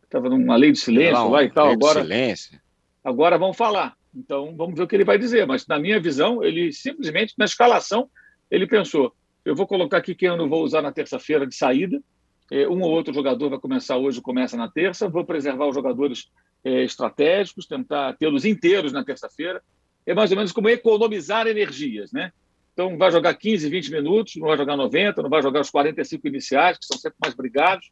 [0.03, 1.69] Estava numa lei de silêncio não, lá e tal.
[1.69, 2.59] Agora, silêncio.
[3.01, 3.95] agora vão falar.
[4.13, 5.47] Então vamos ver o que ele vai dizer.
[5.47, 8.09] Mas na minha visão, ele simplesmente, na escalação,
[8.51, 12.03] ele pensou: eu vou colocar aqui quem eu não vou usar na terça-feira de saída.
[12.51, 15.07] É, um ou outro jogador vai começar hoje, começa na terça.
[15.07, 16.29] Vou preservar os jogadores
[16.61, 19.63] é, estratégicos, tentar tê-los inteiros na terça-feira.
[20.05, 22.33] É mais ou menos como economizar energias, né?
[22.79, 26.25] Então, vai jogar 15, 20 minutos, não vai jogar 90, não vai jogar os 45
[26.29, 27.91] iniciais, que são sempre mais brigados.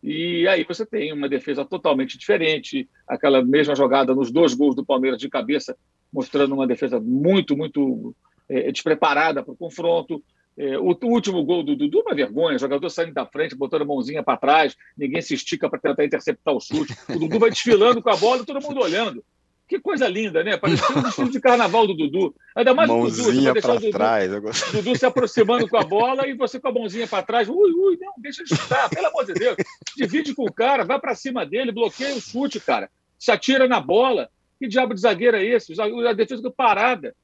[0.00, 4.86] E aí você tem uma defesa totalmente diferente, aquela mesma jogada nos dois gols do
[4.86, 5.76] Palmeiras de cabeça,
[6.12, 8.14] mostrando uma defesa muito, muito
[8.48, 10.22] é, despreparada para o confronto.
[10.56, 13.86] É, o, o, último gol do Dudu, uma vergonha, jogador saindo da frente, botando a
[13.86, 16.94] mãozinha para trás, ninguém se estica para tentar interceptar o chute.
[17.10, 19.24] O Dudu vai desfilando com a bola e todo mundo olhando.
[19.68, 20.56] Que coisa linda, né?
[20.56, 22.34] Parecia um desfile de carnaval do Dudu.
[22.54, 23.90] Ainda mais mãozinha o Dudu.
[23.90, 24.32] Trás.
[24.32, 27.48] O Dudu se aproximando com a bola e você com a mãozinha para trás.
[27.48, 29.56] Ui, ui, não, deixa de chutar, pelo amor de Deus.
[29.96, 32.88] Divide com o cara, vai para cima dele, bloqueia o chute, cara.
[33.18, 34.28] Se atira na bola.
[34.58, 35.74] Que diabo de zagueiro é esse?
[35.80, 37.14] A defesa ficou parada.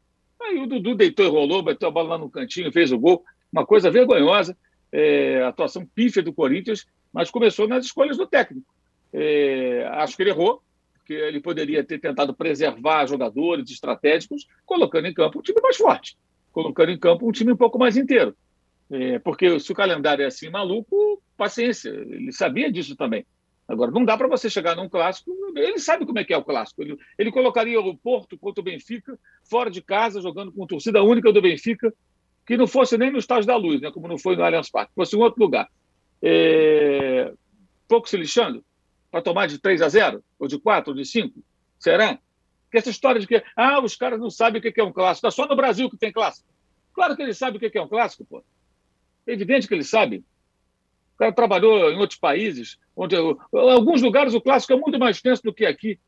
[0.43, 3.25] Aí o Dudu deitou e rolou, bateu a bola lá no cantinho, fez o gol.
[3.53, 4.57] Uma coisa vergonhosa.
[4.91, 8.67] É, atuação pífia do Corinthians, mas começou nas escolhas do técnico.
[9.11, 10.63] É, acho que ele errou,
[11.03, 16.17] porque ele poderia ter tentado preservar jogadores estratégicos, colocando em campo um time mais forte,
[16.53, 18.35] colocando em campo um time um pouco mais inteiro.
[18.91, 23.27] É, porque se o calendário é assim maluco, paciência, ele sabia disso também.
[23.67, 26.45] Agora, não dá para você chegar num clássico, ele sabe como é que é o
[26.45, 26.83] clássico.
[26.83, 31.33] Ele, ele colocaria o Porto contra o Benfica, fora de casa, jogando com torcida única
[31.33, 31.93] do Benfica,
[32.47, 34.93] que não fosse nem no Estádio da Luz, né, como não foi no Allianz Parque,
[34.95, 35.69] fosse em outro lugar.
[36.23, 37.33] É...
[37.89, 38.65] Pouco se lixando
[39.13, 41.39] para tomar de 3 a 0, ou de 4, ou de 5?
[41.79, 42.19] Será?
[42.65, 45.29] Porque essa história de que ah, os caras não sabem o que é um clássico,
[45.29, 46.49] está só no Brasil que tem clássico.
[46.95, 48.43] Claro que eles sabem o que é um clássico, pô.
[49.27, 50.21] É evidente que eles sabem.
[51.15, 55.21] O cara trabalhou em outros países, onde em alguns lugares o clássico é muito mais
[55.21, 56.01] tenso do que aqui.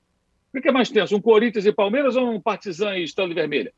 [0.55, 1.14] O que é mais tenso?
[1.14, 3.73] Um Corinthians e Palmeiras ou um Partizan e Estrela Vermelha?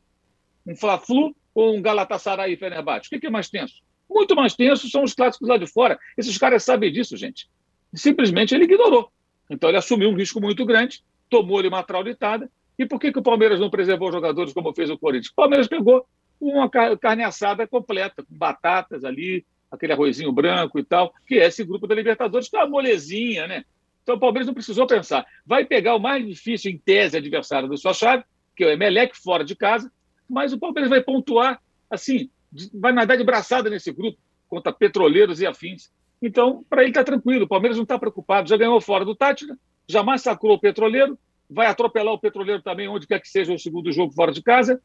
[0.65, 3.09] Um Fla-Flu ou um Galatasaray e Fenerbahçe?
[3.13, 3.83] O que é mais tenso?
[4.09, 5.99] Muito mais tenso são os clássicos lá de fora.
[6.17, 7.49] Esses caras sabem disso, gente.
[7.93, 9.11] Simplesmente ele ignorou.
[9.49, 12.51] Então ele assumiu um risco muito grande, tomou-lhe uma traulitada.
[12.79, 15.33] E por que, que o Palmeiras não preservou jogadores como fez o Corinthians?
[15.33, 16.07] O Palmeiras pegou
[16.41, 21.65] uma carne assada completa, com batatas ali, aquele arrozinho branco e tal, que é esse
[21.65, 23.65] grupo da Libertadores, que é uma molezinha, né?
[24.03, 25.27] Então o Palmeiras não precisou pensar.
[25.45, 29.17] Vai pegar o mais difícil, em tese, adversário da sua chave, que é o Emelec,
[29.17, 29.91] fora de casa,
[30.29, 32.31] mas o Palmeiras vai pontuar, assim,
[32.75, 35.91] vai nadar de braçada nesse grupo, contra petroleiros e afins.
[36.21, 39.57] Então, para ele está tranquilo, o Palmeiras não está preocupado, já ganhou fora do Tátira,
[39.89, 43.93] já massacrou o petroleiro, vai atropelar o petroleiro também, onde quer que seja o segundo
[43.93, 44.81] jogo fora de casa,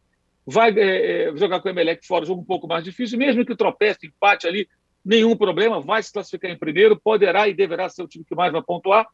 [0.45, 3.55] vai é, é, jogar com o Emelec fora, jogo um pouco mais difícil, mesmo que
[3.55, 4.67] tropece, empate ali,
[5.03, 8.51] nenhum problema, vai se classificar em primeiro, poderá e deverá ser o time que mais
[8.51, 9.07] vai pontuar.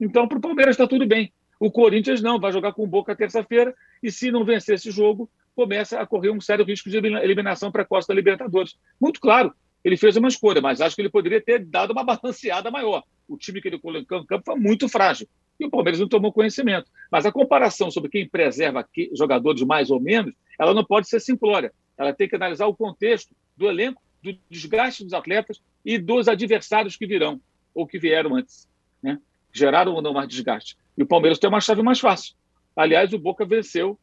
[0.00, 1.32] Então, para o Palmeiras está tudo bem.
[1.58, 5.30] O Corinthians não, vai jogar com o Boca terça-feira, e se não vencer esse jogo,
[5.54, 8.78] começa a correr um sério risco de eliminação precoce da Libertadores.
[8.98, 9.52] Muito claro,
[9.84, 13.02] ele fez uma escolha, mas acho que ele poderia ter dado uma balanceada maior.
[13.28, 15.26] O time que ele colocou em campo foi muito frágil
[15.58, 16.90] e o Palmeiras não tomou conhecimento.
[17.10, 21.72] Mas a comparação sobre quem preserva jogadores mais ou menos, ela não pode ser simplória.
[21.98, 26.96] Ela tem que analisar o contexto do elenco, do desgaste dos atletas e dos adversários
[26.96, 27.40] que virão
[27.74, 28.68] ou que vieram antes,
[29.02, 29.18] né?
[29.52, 30.76] Geraram ou não mais desgaste.
[30.96, 32.34] E o Palmeiras tem uma chave mais fácil.
[32.74, 33.98] Aliás, o Boca venceu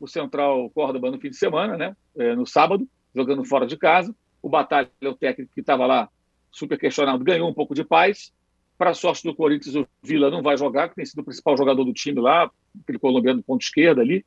[0.00, 1.96] o Central Córdoba no fim de semana, né?
[2.16, 4.14] É, no sábado, jogando fora de casa.
[4.44, 6.06] O Batalha, o técnico que estava lá
[6.52, 8.30] super questionado, ganhou um pouco de paz
[8.76, 11.56] para a sorte do Corinthians, o Vila não vai jogar, que tem sido o principal
[11.56, 12.50] jogador do time lá,
[12.82, 14.22] aquele colombiano do ponto esquerdo ali,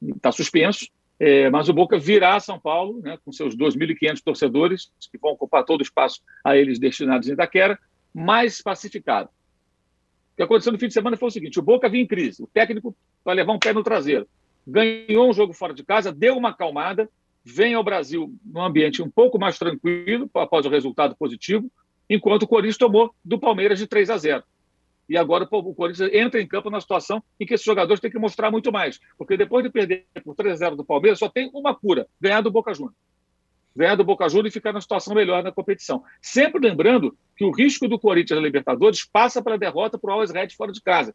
[0.00, 0.86] está suspenso.
[1.18, 5.64] É, mas o Boca virá São Paulo, né, com seus 2.500 torcedores, que vão ocupar
[5.64, 7.76] todo o espaço a eles destinados em Itaquera,
[8.14, 9.30] mais pacificado.
[10.32, 12.40] O que aconteceu no fim de semana foi o seguinte: o Boca vinha em crise,
[12.40, 14.28] o técnico vai levar um pé no traseiro.
[14.64, 17.10] Ganhou um jogo fora de casa, deu uma acalmada,
[17.44, 21.70] vem ao Brasil num ambiente um pouco mais tranquilo, após o resultado positivo,
[22.08, 24.44] enquanto o Corinthians tomou do Palmeiras de 3 a 0.
[25.08, 28.18] E agora o Corinthians entra em campo na situação em que esses jogadores têm que
[28.18, 29.00] mostrar muito mais.
[29.18, 32.40] Porque depois de perder por 3 a 0 do Palmeiras, só tem uma cura: ganhar
[32.42, 32.96] do Boca Juniors.
[33.74, 36.04] Ganhar do Boca Juniors e ficar na situação melhor na competição.
[36.22, 40.30] Sempre lembrando que o risco do Corinthians na Libertadores passa pela derrota para o Always
[40.30, 41.12] Red fora de casa.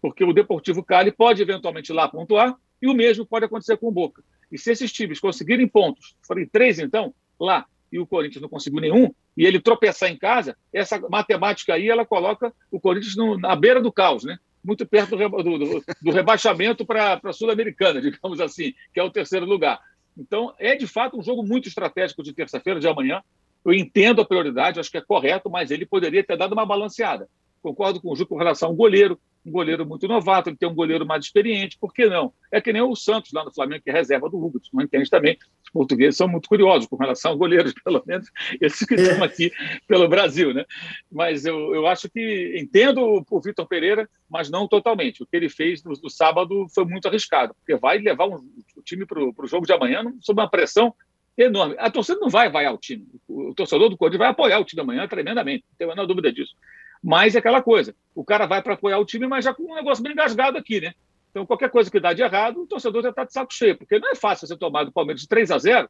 [0.00, 3.92] Porque o Deportivo Cali pode eventualmente lá pontuar e o mesmo pode acontecer com o
[3.92, 4.22] Boca.
[4.50, 8.80] E se esses times conseguirem pontos, forem três então, lá, e o Corinthians não conseguiu
[8.80, 13.54] nenhum, e ele tropeçar em casa, essa matemática aí ela coloca o Corinthians no, na
[13.54, 14.38] beira do caos, né?
[14.62, 19.46] muito perto do, do, do rebaixamento para a Sul-Americana, digamos assim, que é o terceiro
[19.46, 19.80] lugar.
[20.16, 23.22] Então, é de fato um jogo muito estratégico de terça-feira, de amanhã.
[23.64, 27.28] Eu entendo a prioridade, acho que é correto, mas ele poderia ter dado uma balanceada.
[27.62, 30.74] Concordo com o Ju com relação ao goleiro, um goleiro muito novato, ele tem um
[30.74, 32.32] goleiro mais experiente, por que não?
[32.52, 35.08] É que nem o Santos lá no Flamengo, que é reserva do Hugo, não entende
[35.08, 35.38] também.
[35.64, 39.50] Os portugueses são muito curiosos com relação aos goleiros, pelo menos esses que estão aqui
[39.86, 40.64] pelo Brasil, né?
[41.10, 45.22] Mas eu, eu acho que entendo o Vitor Pereira, mas não totalmente.
[45.22, 48.36] O que ele fez no, no sábado foi muito arriscado, porque vai levar um,
[48.76, 50.94] o time para o jogo de amanhã sob uma pressão
[51.36, 51.76] enorme.
[51.78, 53.06] A torcida não vai vaiar o time.
[53.26, 56.06] O, o torcedor do Corinthians vai apoiar o time amanhã tremendamente, não tenho a menor
[56.06, 56.54] dúvida disso.
[57.02, 59.74] Mas é aquela coisa, o cara vai para apoiar o time, mas já com um
[59.74, 60.94] negócio bem engasgado aqui, né?
[61.30, 63.98] Então, qualquer coisa que dá de errado, o torcedor já está de saco cheio, porque
[63.98, 65.88] não é fácil você tomar do Palmeiras de 3 a 0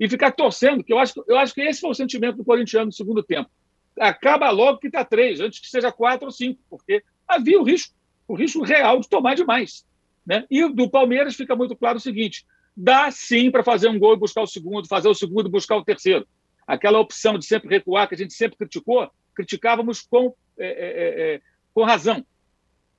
[0.00, 2.86] e ficar torcendo, que eu acho, eu acho que esse foi o sentimento do corintiano
[2.86, 3.50] no segundo tempo.
[3.98, 7.94] Acaba logo que está 3, antes que seja 4 ou 5, porque havia o risco,
[8.26, 9.84] o risco real de tomar demais.
[10.26, 10.44] Né?
[10.50, 14.18] E do Palmeiras fica muito claro o seguinte: dá sim para fazer um gol e
[14.18, 16.26] buscar o segundo, fazer o segundo e buscar o terceiro.
[16.66, 21.34] Aquela opção de sempre recuar, que a gente sempre criticou, criticávamos com é, é, é,
[21.34, 21.40] é,
[21.72, 22.26] com razão.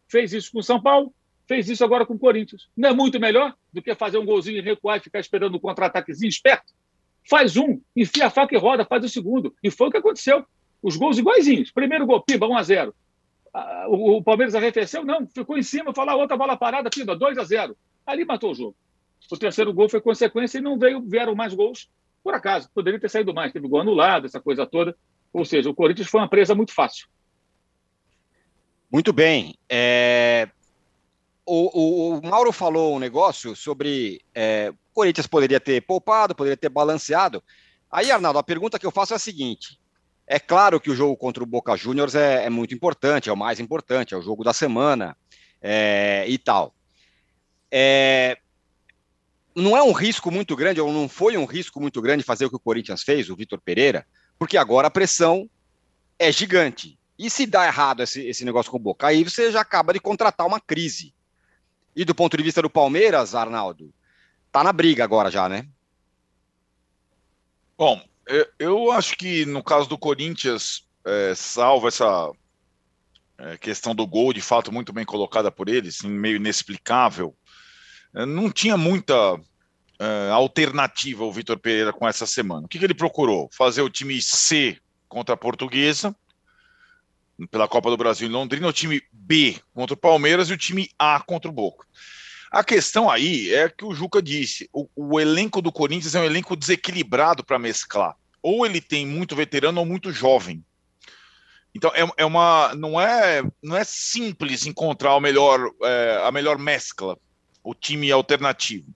[0.07, 1.13] Fez isso com São Paulo,
[1.45, 2.69] fez isso agora com o Corinthians.
[2.77, 5.59] Não é muito melhor do que fazer um golzinho e recuar e ficar esperando um
[5.59, 6.73] contra-ataquezinho esperto?
[7.29, 9.53] Faz um, enfia a faca e roda, faz o segundo.
[9.61, 10.45] E foi o que aconteceu.
[10.81, 11.71] Os gols iguaizinhos.
[11.71, 12.95] Primeiro gol, piba, 1 a 0
[13.89, 15.03] o, o, Palmeiras arrefeceu?
[15.03, 17.75] Não, ficou em cima, falou outra bola parada, filho, 2 a 0
[18.05, 18.75] Ali matou o jogo.
[19.29, 21.89] O terceiro gol foi consequência e não veio, vieram mais gols
[22.23, 22.69] por acaso.
[22.73, 24.95] Poderia ter saído mais, teve gol anulado, essa coisa toda.
[25.31, 27.07] Ou seja, o Corinthians foi uma presa muito fácil.
[28.91, 29.55] Muito bem.
[29.69, 30.49] É...
[31.45, 36.57] O, o, o, Mauro falou um negócio sobre é, o Corinthians poderia ter poupado, poderia
[36.57, 37.43] ter balanceado.
[37.91, 39.79] Aí, Arnaldo, a pergunta que eu faço é a seguinte:
[40.27, 43.37] é claro que o jogo contra o Boca Juniors é, é muito importante, é o
[43.37, 45.17] mais importante, é o jogo da semana
[45.59, 46.75] é, e tal.
[47.71, 48.37] É,
[49.55, 52.49] não é um risco muito grande, ou não foi um risco muito grande fazer o
[52.49, 54.05] que o Corinthians fez, o Vitor Pereira,
[54.39, 55.49] porque agora a pressão
[56.17, 56.97] é gigante.
[57.17, 59.99] E se dá errado esse, esse negócio com o Boca, aí você já acaba de
[59.99, 61.13] contratar uma crise.
[61.93, 63.93] E do ponto de vista do Palmeiras, Arnaldo,
[64.51, 65.67] tá na briga agora já, né?
[67.77, 68.01] Bom,
[68.57, 72.31] eu acho que no caso do Corinthians, é, salvo essa
[73.37, 77.35] é, questão do gol, de fato, muito bem colocada por eles, meio inexplicável,
[78.13, 79.39] é, não tinha muita
[79.99, 82.65] é, alternativa o Vitor Pereira com essa semana.
[82.65, 83.49] O que, que ele procurou?
[83.51, 86.15] Fazer o time C contra a Portuguesa,
[87.51, 90.89] pela Copa do Brasil em Londrina, o time B contra o Palmeiras e o time
[90.97, 91.85] A contra o Boca.
[92.51, 96.25] A questão aí é que o Juca disse: o, o elenco do Corinthians é um
[96.25, 98.15] elenco desequilibrado para mesclar.
[98.41, 100.63] Ou ele tem muito veterano ou muito jovem.
[101.75, 106.57] Então é, é, uma não é não é simples encontrar o melhor é, a melhor
[106.57, 107.17] mescla,
[107.63, 108.87] o time alternativo.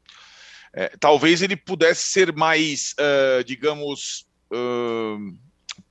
[0.73, 5.38] É, talvez ele pudesse ser mais, uh, digamos, uh,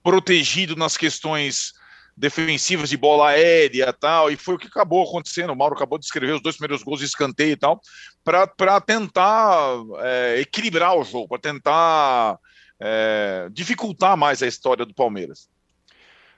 [0.03, 1.73] protegido nas questões
[2.17, 5.53] defensivas de bola aérea tal, e foi o que acabou acontecendo.
[5.53, 7.81] O Mauro acabou de escrever os dois primeiros gols de escanteio e tal,
[8.25, 12.39] para tentar é, equilibrar o jogo, para tentar
[12.79, 15.49] é, dificultar mais a história do Palmeiras.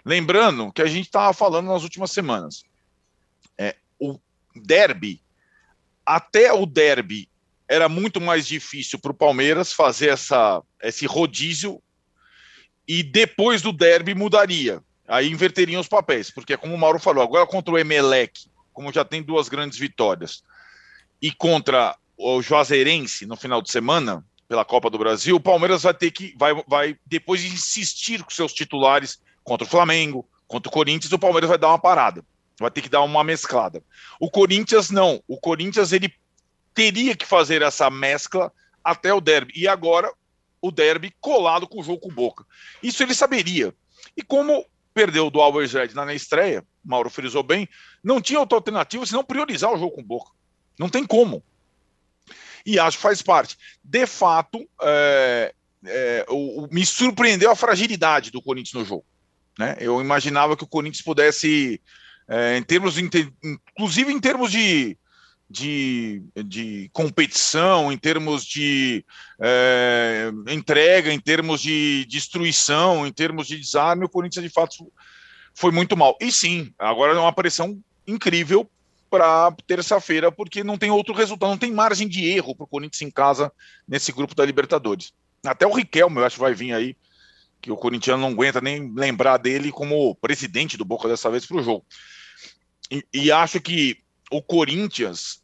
[0.05, 2.63] Lembrando que a gente estava falando nas últimas semanas,
[3.59, 4.19] é, o
[4.55, 5.21] derby,
[6.05, 7.29] até o derby,
[7.69, 11.83] era muito mais difícil para o Palmeiras fazer essa, esse rodízio
[12.87, 17.47] e depois do derby mudaria Aí inverteriam os papéis, porque como o Mauro falou, agora
[17.47, 20.43] contra o Emelec, como já tem duas grandes vitórias,
[21.21, 25.95] e contra o Juazeirense no final de semana, pela Copa do Brasil, o Palmeiras vai
[25.95, 31.13] ter que, vai, vai depois insistir com seus titulares contra o Flamengo, contra o Corinthians,
[31.13, 32.25] o Palmeiras vai dar uma parada,
[32.59, 33.83] vai ter que dar uma mesclada.
[34.19, 36.13] O Corinthians não, o Corinthians ele
[36.75, 40.13] teria que fazer essa mescla até o derby, e agora
[40.61, 42.45] o derby colado com o jogo com Boca.
[42.83, 43.75] Isso ele saberia.
[44.17, 47.69] E como perdeu do Always Red na estreia, Mauro frisou bem,
[48.03, 50.31] não tinha outra alternativa senão priorizar o jogo com o Boca.
[50.79, 51.43] Não tem como.
[52.65, 53.59] E acho que faz parte.
[53.83, 59.05] De fato, é, é, o, o, me surpreendeu a fragilidade do Corinthians no jogo.
[59.59, 59.77] Né?
[59.79, 61.81] Eu imaginava que o Corinthians pudesse,
[62.29, 64.97] é, em termos, inclusive em termos de
[65.49, 69.05] de, de competição, em termos de
[69.41, 74.91] é, entrega, em termos de destruição, em termos de desarme, o Corinthians de fato
[75.55, 76.17] foi muito mal.
[76.21, 78.69] E sim, agora é uma pressão incrível
[79.09, 83.03] para terça-feira, porque não tem outro resultado, não tem margem de erro para o Corinthians
[83.03, 83.53] em casa
[83.87, 85.13] nesse grupo da Libertadores.
[85.45, 86.97] Até o Riquelme, eu acho vai vir aí,
[87.61, 91.59] que o Corinthians não aguenta nem lembrar dele como presidente do Boca dessa vez para
[91.59, 91.87] o jogo.
[92.91, 95.43] E, e acho que o Corinthians,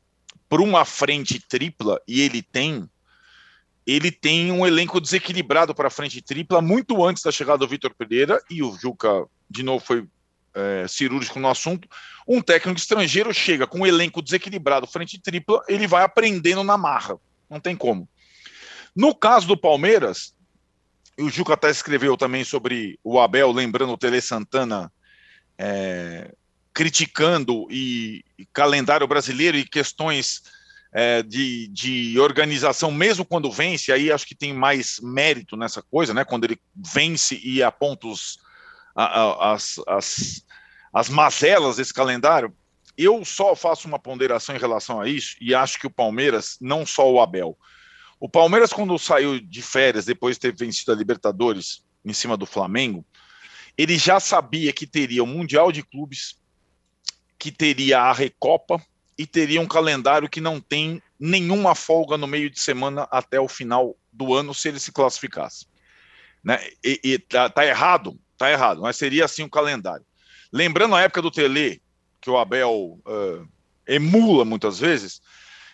[0.49, 2.89] por uma frente tripla, e ele tem,
[3.87, 7.95] ele tem um elenco desequilibrado para a frente tripla muito antes da chegada do Vitor
[7.95, 10.07] Pereira, e o Juca, de novo, foi
[10.55, 11.89] é, cirúrgico no assunto.
[12.27, 17.17] Um técnico estrangeiro chega com um elenco desequilibrado, frente tripla, ele vai aprendendo na marra,
[17.49, 18.09] não tem como.
[18.95, 20.35] No caso do Palmeiras,
[21.19, 24.93] o Juca até escreveu também sobre o Abel, lembrando o Tele Santana
[25.59, 26.35] é,
[26.73, 30.43] criticando e, e calendário brasileiro e questões
[30.93, 36.13] é, de, de organização, mesmo quando vence, aí acho que tem mais mérito nessa coisa,
[36.13, 36.25] né?
[36.25, 38.39] Quando ele vence e aponta os,
[38.95, 40.45] a, a, as, as,
[40.93, 42.55] as mazelas desse calendário.
[42.97, 46.85] Eu só faço uma ponderação em relação a isso e acho que o Palmeiras, não
[46.85, 47.57] só o Abel,
[48.19, 52.45] o Palmeiras, quando saiu de férias depois de ter vencido a Libertadores em cima do
[52.45, 53.05] Flamengo,
[53.79, 56.37] ele já sabia que teria o Mundial de Clubes,
[57.41, 58.79] que teria a Recopa
[59.17, 63.49] e teria um calendário que não tem nenhuma folga no meio de semana até o
[63.49, 65.67] final do ano se ele se classificasse.
[66.45, 66.61] Né?
[66.85, 70.05] E, e tá, tá, errado, tá errado, mas seria assim o calendário.
[70.53, 71.83] Lembrando a época do Tele,
[72.21, 73.49] que o Abel uh,
[73.87, 75.23] emula muitas vezes,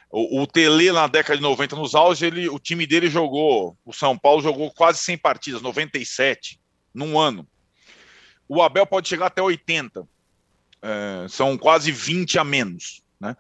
[0.08, 3.92] o, o Tele na década de 90, nos auges, ele, o time dele jogou, o
[3.92, 6.60] São Paulo jogou quase 100 partidas, 97,
[6.94, 7.44] num ano.
[8.48, 10.06] O Abel pode chegar até 80
[10.86, 13.02] é, são quase 20 a menos.
[13.18, 13.36] Né?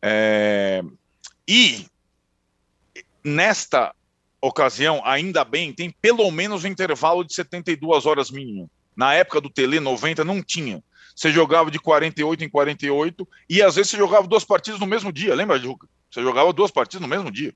[0.00, 0.82] É,
[1.46, 1.86] e
[3.22, 3.94] nesta
[4.40, 8.70] ocasião, ainda bem, tem pelo menos um intervalo de 72 horas mínimo.
[8.96, 10.82] Na época do Tele 90 não tinha.
[11.14, 15.12] Você jogava de 48 em 48 e às vezes você jogava duas partidas no mesmo
[15.12, 15.88] dia, lembra, Juca?
[16.10, 17.52] Você jogava duas partidas no mesmo dia,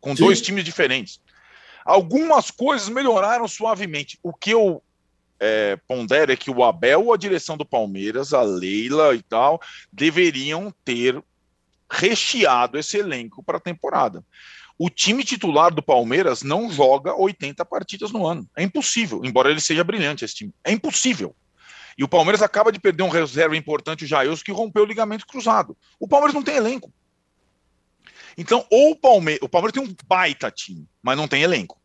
[0.00, 0.24] com Sim.
[0.24, 1.20] dois times diferentes.
[1.84, 4.18] Algumas coisas melhoraram suavemente.
[4.22, 4.82] O que eu
[5.40, 9.60] é, pondero é que o Abel, a direção do Palmeiras, a Leila e tal,
[9.92, 11.22] deveriam ter
[11.90, 14.24] recheado esse elenco para a temporada.
[14.76, 18.48] O time titular do Palmeiras não joga 80 partidas no ano.
[18.56, 20.52] É impossível, embora ele seja brilhante esse time.
[20.64, 21.34] É impossível.
[21.96, 25.26] E o Palmeiras acaba de perder um reserva importante, o Jailson, que rompeu o ligamento
[25.26, 25.76] cruzado.
[26.00, 26.92] O Palmeiras não tem elenco.
[28.36, 31.80] Então, ou o Palmeiras, o Palmeiras tem um baita time, mas não tem elenco.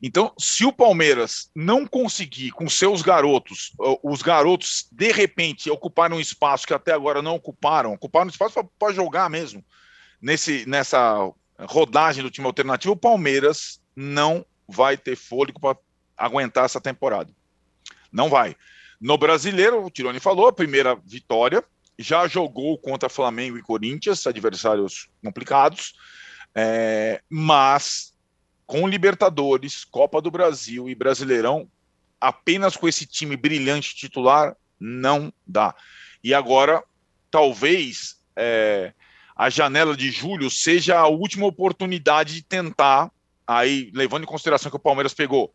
[0.00, 3.72] Então, se o Palmeiras não conseguir com seus garotos,
[4.02, 8.62] os garotos de repente ocuparem um espaço que até agora não ocuparam, ocuparam um espaço
[8.78, 9.64] para jogar mesmo
[10.20, 11.30] nesse, nessa
[11.60, 15.78] rodagem do time alternativo, o Palmeiras não vai ter fôlego para
[16.16, 17.32] aguentar essa temporada.
[18.12, 18.56] Não vai.
[19.00, 21.64] No brasileiro, o Tironi falou, a primeira vitória,
[21.98, 25.94] já jogou contra Flamengo e Corinthians, adversários complicados,
[26.54, 28.14] é, mas
[28.68, 31.66] com Libertadores, Copa do Brasil e Brasileirão,
[32.20, 35.74] apenas com esse time brilhante titular, não dá.
[36.22, 36.84] E agora,
[37.30, 38.92] talvez é,
[39.34, 43.10] a janela de julho seja a última oportunidade de tentar,
[43.46, 45.50] aí levando em consideração que o Palmeiras pegou,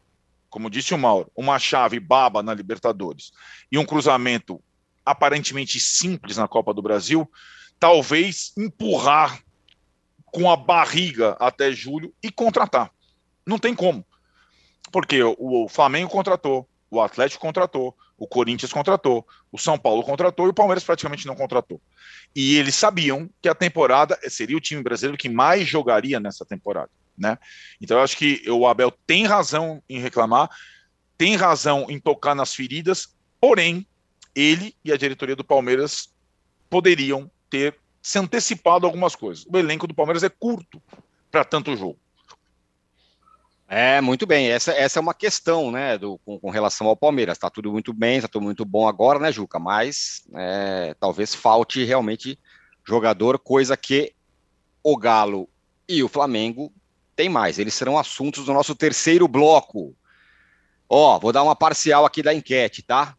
[0.49, 3.31] como disse o Mauro, uma chave baba na Libertadores
[3.71, 4.59] e um cruzamento
[5.05, 7.29] aparentemente simples na Copa do Brasil,
[7.79, 9.39] talvez empurrar
[10.25, 12.91] com a barriga até julho e contratar.
[13.45, 14.05] Não tem como.
[14.91, 20.49] Porque o, Flamengo contratou, o Atlético contratou, o Corinthians contratou, o São Paulo contratou e
[20.49, 21.81] o Palmeiras praticamente não contratou.
[22.35, 26.89] E eles sabiam que a temporada seria o time brasileiro que mais jogaria nessa temporada.
[27.17, 27.37] Né?
[27.81, 30.49] Então eu acho que o Abel tem razão em reclamar,
[31.17, 33.85] tem razão em tocar nas feridas, porém
[34.35, 36.13] ele e a diretoria do Palmeiras
[36.69, 39.45] poderiam ter se antecipado algumas coisas.
[39.47, 40.81] O elenco do Palmeiras é curto
[41.31, 41.97] para tanto jogo.
[43.75, 44.51] É, muito bem.
[44.51, 47.37] Essa, essa é uma questão, né, do, com, com relação ao Palmeiras.
[47.37, 49.57] Está tudo muito bem, está tudo muito bom agora, né, Juca?
[49.57, 52.37] Mas é, talvez falte realmente
[52.87, 54.13] jogador, coisa que
[54.83, 55.49] o Galo
[55.89, 56.71] e o Flamengo
[57.15, 57.57] têm mais.
[57.57, 59.95] Eles serão assuntos do nosso terceiro bloco.
[60.87, 63.17] Ó, vou dar uma parcial aqui da enquete, tá?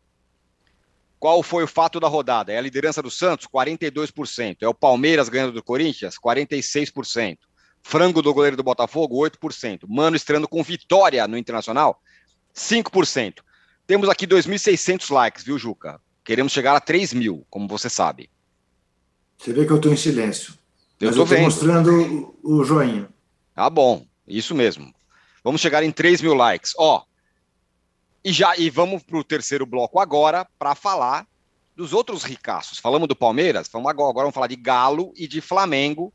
[1.18, 2.52] Qual foi o fato da rodada?
[2.52, 4.58] É a liderança do Santos, 42%.
[4.60, 7.38] É o Palmeiras ganhando do Corinthians, 46%.
[7.86, 9.84] Frango do goleiro do Botafogo, 8%.
[9.86, 12.00] Mano estreando com vitória no Internacional,
[12.56, 13.40] 5%.
[13.86, 16.00] Temos aqui 2.600 likes, viu, Juca?
[16.24, 18.30] Queremos chegar a 3 mil, como você sabe.
[19.36, 20.54] Você vê que eu estou em silêncio.
[20.98, 23.06] Eu estou mostrando o, joinha.
[23.54, 24.06] Ah, bom.
[24.26, 24.92] Isso mesmo.
[25.44, 26.72] Vamos chegar em 3 mil likes.
[26.78, 27.04] Ó,
[28.24, 31.26] e já e vamos para o terceiro bloco agora para falar
[31.76, 32.78] dos outros ricaços.
[32.78, 36.14] Falamos do Palmeiras, vamos agora, agora vamos falar de Galo e de Flamengo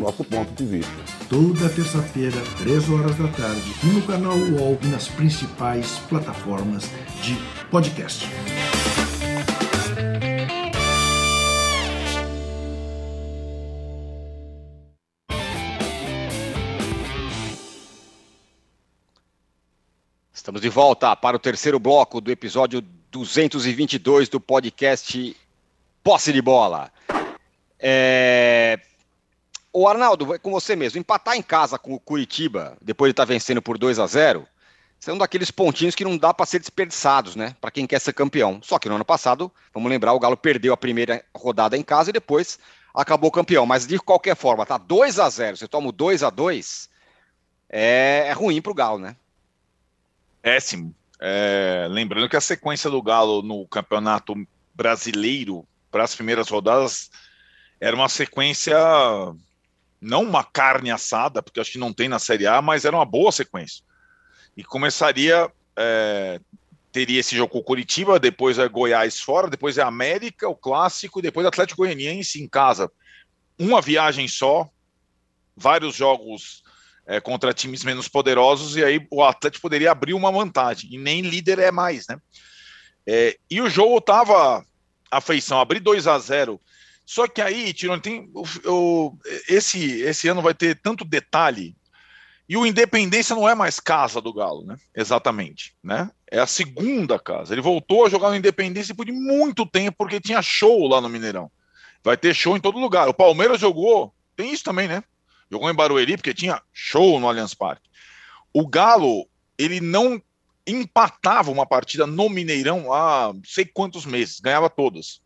[0.01, 0.91] nosso ponto de vista.
[1.29, 6.89] Toda terça-feira, 3 horas da tarde, no canal UOL e nas principais plataformas
[7.21, 7.35] de
[7.69, 8.27] podcast.
[20.33, 25.37] Estamos de volta para o terceiro bloco do episódio 222 do podcast
[26.03, 26.91] Posse de Bola.
[27.79, 28.79] É...
[29.73, 33.61] O Arnaldo, com você mesmo, empatar em casa com o Curitiba, depois de estar vencendo
[33.61, 34.47] por 2 a 0
[34.99, 37.55] são daqueles pontinhos que não dá para ser desperdiçados, né?
[37.59, 38.59] Para quem quer ser campeão.
[38.61, 42.11] Só que no ano passado, vamos lembrar, o Galo perdeu a primeira rodada em casa
[42.11, 42.59] e depois
[42.93, 43.65] acabou campeão.
[43.65, 46.87] Mas de qualquer forma, tá 2 a 0 você toma o 2 a 2
[47.67, 49.15] é, é ruim para o Galo, né?
[50.39, 50.93] Péssimo.
[51.19, 54.35] É, lembrando que a sequência do Galo no campeonato
[54.75, 57.09] brasileiro para as primeiras rodadas
[57.79, 58.77] era uma sequência,
[60.01, 63.05] não uma carne assada, porque acho que não tem na Série A, mas era uma
[63.05, 63.83] boa sequência.
[64.57, 66.39] E começaria, é,
[66.91, 71.19] teria esse jogo com o Curitiba, depois é Goiás fora, depois é América, o Clássico,
[71.19, 72.91] e depois Atlético Goianiense em casa.
[73.59, 74.67] Uma viagem só,
[75.55, 76.63] vários jogos
[77.05, 81.21] é, contra times menos poderosos, e aí o Atlético poderia abrir uma vantagem, e nem
[81.21, 82.19] líder é mais, né?
[83.05, 84.65] É, e o jogo estava
[85.09, 86.59] a feição, abrir 2 a 0
[87.11, 89.13] Só que aí, Tirone, tem o,
[89.49, 91.75] esse, esse ano vai ter tanto detalhe,
[92.47, 94.77] e o Independência não é mais casa do Galo, né?
[94.95, 96.09] Exatamente, né?
[96.31, 97.53] É a segunda casa.
[97.53, 101.51] Ele voltou a jogar no Independência por muito tempo, porque tinha show lá no Mineirão.
[102.01, 103.09] Vai ter show em todo lugar.
[103.09, 105.03] O Palmeiras jogou, tem isso também, né?
[105.51, 107.89] Jogou em Barueri porque tinha show no Allianz Parque.
[108.53, 110.21] O Galo, ele não
[110.65, 115.19] empatava uma partida no Mineirão há sei quantos meses, ganhava todas.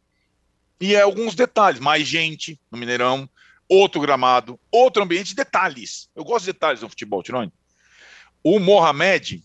[0.80, 3.30] E é alguns detalhes, mais gente no Mineirão,
[3.68, 6.10] outro gramado, outro ambiente, detalhes.
[6.16, 7.52] Eu gosto de detalhes no futebol, Tirone.
[8.44, 9.44] O Mohamed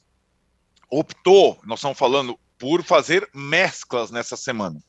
[0.90, 4.82] optou, nós estamos falando, por fazer mesclas nessa semana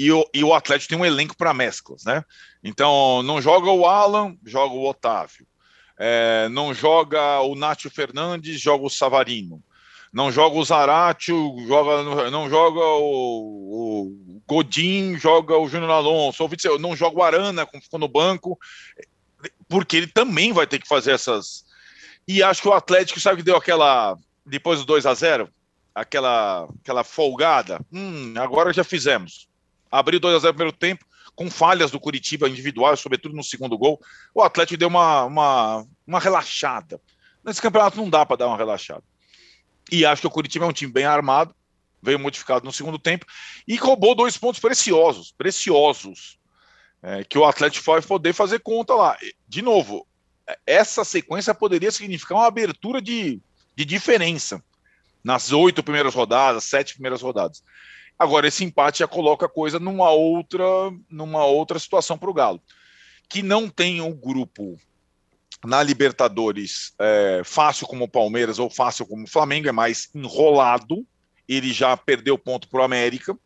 [0.00, 2.24] e o, e o Atlético tem um elenco para mesclas, né?
[2.64, 5.46] Então, não joga o Alan, joga o Otávio.
[5.98, 9.62] É, não joga o Nátio Fernandes, joga o Savarino.
[10.12, 16.48] Não joga o Zaratio, joga, não joga o, o Godin, joga o Júnior Alonso.
[16.80, 18.58] Não joga o Arana, como ficou no banco,
[19.68, 21.64] porque ele também vai ter que fazer essas.
[22.26, 24.16] E acho que o Atlético, sabe que deu aquela.
[24.44, 25.48] Depois do 2 a 0
[25.94, 27.80] aquela, aquela folgada.
[27.92, 29.48] Hum, agora já fizemos
[29.90, 31.04] abriu 2 a 0 no primeiro tempo,
[31.34, 34.00] com falhas do Curitiba individual, sobretudo no segundo gol.
[34.34, 37.00] O Atlético deu uma, uma, uma relaxada.
[37.44, 39.02] Nesse campeonato não dá para dar uma relaxada.
[39.90, 41.54] E acho que o Curitiba é um time bem armado,
[42.02, 43.26] veio modificado no segundo tempo
[43.66, 46.38] e roubou dois pontos preciosos, preciosos,
[47.02, 49.18] é, que o Atlético vai poder fazer conta lá.
[49.48, 50.06] De novo,
[50.66, 53.40] essa sequência poderia significar uma abertura de,
[53.74, 54.62] de diferença
[55.22, 57.62] nas oito primeiras rodadas, sete primeiras rodadas.
[58.18, 60.64] Agora, esse empate já coloca a coisa numa outra,
[61.08, 62.60] numa outra situação para o Galo,
[63.28, 64.78] que não tem um grupo
[65.64, 71.06] na Libertadores é, fácil como o Palmeiras ou fácil como o Flamengo, é mais enrolado.
[71.46, 73.36] Ele já perdeu ponto para o América.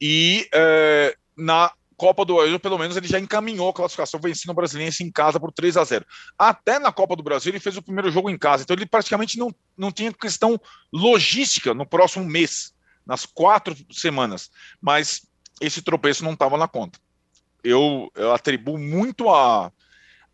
[0.00, 4.54] E é, na Copa do Brasil, pelo menos, ele já encaminhou a classificação vencendo o
[4.54, 6.06] Brasiliense em casa por 3 a 0
[6.38, 8.62] Até na Copa do Brasil, ele fez o primeiro jogo em casa.
[8.62, 10.60] Então, ele praticamente não, não tinha questão
[10.92, 12.72] logística no próximo mês
[13.04, 14.50] nas quatro semanas,
[14.80, 15.22] mas
[15.60, 17.00] esse tropeço não estava na conta.
[17.64, 19.72] Eu, eu atribuo muito a,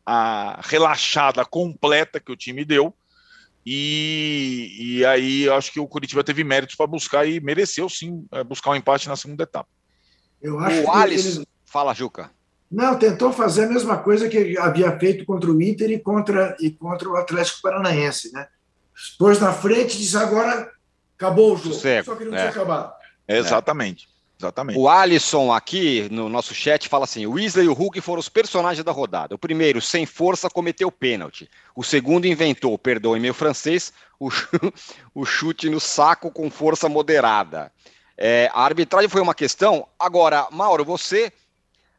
[0.05, 2.95] a relaxada completa que o time deu,
[3.65, 8.45] e, e aí acho que o Curitiba teve méritos para buscar e mereceu sim é,
[8.45, 9.69] buscar um empate na segunda etapa.
[10.43, 11.49] Eu acho o Alisson, ele...
[11.65, 12.31] fala, Juca.
[12.71, 16.71] Não, tentou fazer a mesma coisa que havia feito contra o Inter e contra, e
[16.71, 18.49] contra o Atlético Paranaense, né?
[19.19, 20.71] Pôs na frente e disse agora
[21.17, 21.75] Acabou o jogo.
[21.75, 22.05] Sossego.
[22.05, 22.39] Só que não é.
[22.39, 22.93] tinha acabado.
[23.27, 24.09] Exatamente.
[24.45, 24.79] Exatamente.
[24.79, 28.29] O Alisson aqui no nosso chat fala assim: o Weasley e o Hulk foram os
[28.29, 29.35] personagens da rodada.
[29.35, 31.49] O primeiro, sem força, cometeu pênalti.
[31.75, 34.29] O segundo inventou, perdoe meu francês, o,
[35.15, 37.73] o chute no saco com força moderada.
[38.17, 39.87] É, a arbitragem foi uma questão.
[39.99, 41.33] Agora, Mauro, você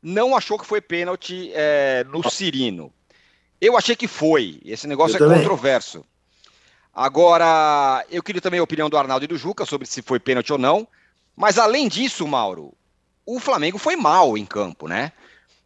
[0.01, 2.93] não achou que foi pênalti é, no Cirino.
[3.59, 4.61] Eu achei que foi.
[4.63, 5.39] Esse negócio Eu é também.
[5.39, 6.05] controverso.
[6.93, 10.53] Agora, eu queria também a opinião do Arnaldo e do Juca sobre se foi pênalti
[10.53, 10.87] ou não.
[11.35, 12.73] Mas além disso, Mauro,
[13.25, 15.11] o Flamengo foi mal em campo, né?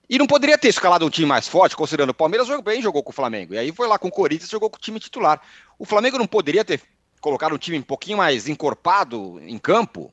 [0.09, 3.03] E não poderia ter escalado um time mais forte, considerando o Palmeiras jogou bem, jogou
[3.03, 3.53] com o Flamengo.
[3.53, 5.39] E aí foi lá com o Corinthians, jogou com o time titular.
[5.77, 6.81] O Flamengo não poderia ter
[7.21, 10.11] colocado um time um pouquinho mais encorpado em campo?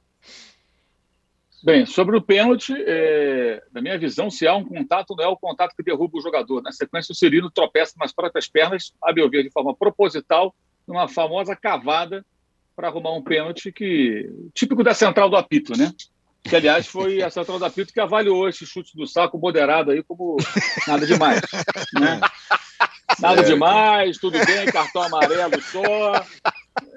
[1.63, 5.37] Bem, sobre o pênalti, é, na minha visão, se há um contato, não é o
[5.37, 6.63] contato que derruba o jogador.
[6.63, 10.55] Na sequência, o Cirino tropeça nas próprias pernas, a meu ver, de forma proposital,
[10.87, 12.25] numa famosa cavada
[12.77, 15.91] para arrumar um pênalti que típico da central do apito, né?
[16.45, 20.03] Que, aliás, foi a central do apito que avaliou esse chute do saco moderado aí
[20.03, 20.37] como
[20.87, 21.41] nada demais,
[21.95, 22.21] né?
[23.19, 26.25] Nada demais, tudo bem, cartão amarelo só.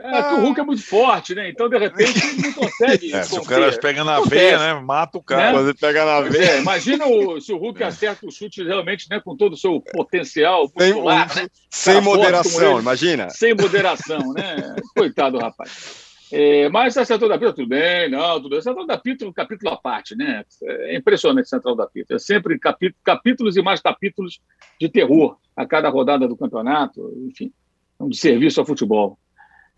[0.02, 1.50] É que o Hulk é muito forte, né?
[1.50, 3.10] Então, de repente, ele não consegue.
[3.20, 4.74] É, se o cara pega na veia, né?
[4.80, 5.48] Mata o cara.
[5.48, 5.52] Né?
[5.52, 6.52] Quando ele pega na veia.
[6.52, 9.20] É, imagina o, se o Hulk acerta o chute realmente, né?
[9.20, 11.28] Com todo o seu potencial sem, né?
[11.70, 13.30] sem moderação, imagina.
[13.30, 14.76] Sem moderação, né?
[14.96, 16.08] Coitado do rapaz.
[16.32, 18.60] É, mas a Central da Pita, tudo bem, não, tudo bem.
[18.60, 20.44] A Central da Pita, um capítulo à parte, né?
[20.62, 22.16] É impressionante a Central da Pita.
[22.16, 22.60] É sempre
[23.04, 24.40] capítulos e mais capítulos
[24.80, 27.52] de terror a cada rodada do campeonato, enfim,
[28.00, 29.18] um serviço ao futebol.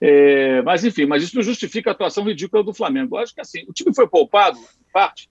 [0.04, 3.16] É, mas, enfim, mas isso não justifica a atuação ridícula do Flamengo.
[3.16, 5.30] Eu acho que assim, o time foi poupado, em parte.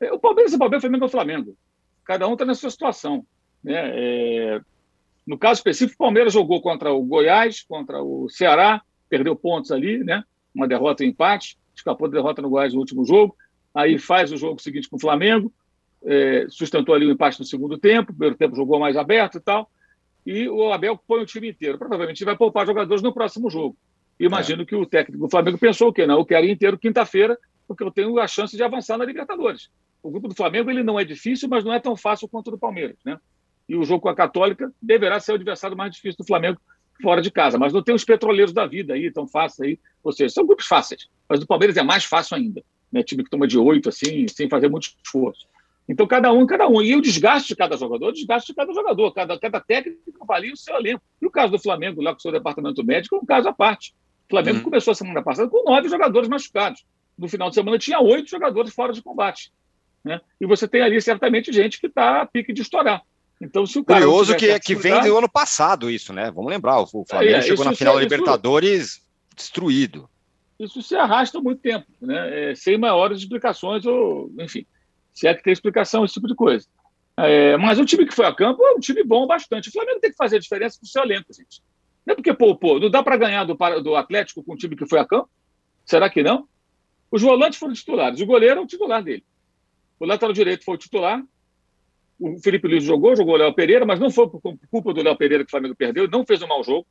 [0.00, 1.56] É, o Palmeiras é Palmeiras, o Flamengo é o Flamengo.
[2.04, 3.24] Cada um está na sua situação.
[3.62, 3.74] Né?
[3.76, 4.60] É,
[5.24, 10.02] no caso específico, o Palmeiras jogou contra o Goiás, contra o Ceará, perdeu pontos ali,
[10.02, 10.24] né?
[10.52, 13.36] uma derrota e um empate, escapou da derrota no Goiás no último jogo,
[13.72, 15.52] aí faz o jogo seguinte com o Flamengo,
[16.04, 19.70] é, sustentou ali o empate no segundo tempo, primeiro tempo jogou mais aberto e tal,
[20.26, 21.78] e o Abel põe o time inteiro.
[21.78, 23.76] Provavelmente vai poupar jogadores no próximo jogo.
[24.18, 24.64] Imagino é.
[24.64, 26.06] que o técnico do Flamengo pensou o quê?
[26.06, 29.70] Não, eu quero inteiro quinta-feira, porque eu tenho a chance de avançar na Libertadores.
[30.02, 32.50] O grupo do Flamengo ele não é difícil, mas não é tão fácil quanto o
[32.52, 33.18] do Palmeiras, né?
[33.68, 36.58] E o jogo com a Católica deverá ser o adversário mais difícil do Flamengo
[37.02, 37.58] fora de casa.
[37.58, 39.78] Mas não tem os petroleiros da vida aí, tão fácil aí.
[40.02, 41.08] Ou seja, são grupos fáceis.
[41.28, 42.62] Mas o Palmeiras é mais fácil ainda.
[42.90, 43.02] Né?
[43.02, 45.46] Time que toma de oito, assim, sem fazer muito esforço.
[45.86, 46.82] Então, cada um, cada um.
[46.82, 49.12] E o desgaste de cada jogador, o desgaste de cada jogador.
[49.12, 51.02] Cada, cada técnico avalia o seu elenco.
[51.20, 53.52] E o caso do Flamengo, lá com o seu departamento médico, é um caso à
[53.52, 53.94] parte.
[54.28, 54.64] O Flamengo uhum.
[54.64, 56.84] começou a semana passada com nove jogadores machucados.
[57.16, 59.50] No final de semana tinha oito jogadores fora de combate.
[60.04, 60.20] Né?
[60.38, 63.02] E você tem ali certamente gente que está a pique de estourar.
[63.40, 66.30] Então, se o cara Curioso que, é que vem do ano passado isso, né?
[66.30, 69.00] Vamos lembrar, o Flamengo é, chegou na final da Libertadores
[69.34, 70.10] destruído.
[70.58, 72.50] Isso se arrasta há muito tempo, né?
[72.50, 74.66] É, sem maiores explicações, ou, enfim,
[75.14, 76.66] se é que tem explicação, esse tipo de coisa.
[77.16, 79.68] É, mas o time que foi a campo é um time bom bastante.
[79.68, 81.62] O Flamengo tem que fazer a diferença com o seu elenco, gente.
[82.08, 84.86] Não é porque, pô, não dá para ganhar do, do Atlético com o time que
[84.86, 85.28] foi a campo?
[85.84, 86.48] Será que não?
[87.10, 89.22] Os volantes foram titulares, o goleiro é o titular dele.
[90.00, 91.22] O lateral direito foi o titular,
[92.18, 94.40] o Felipe Luiz jogou, jogou o Léo Pereira, mas não foi por
[94.70, 96.86] culpa do Léo Pereira que o Flamengo perdeu, não fez um mau jogo.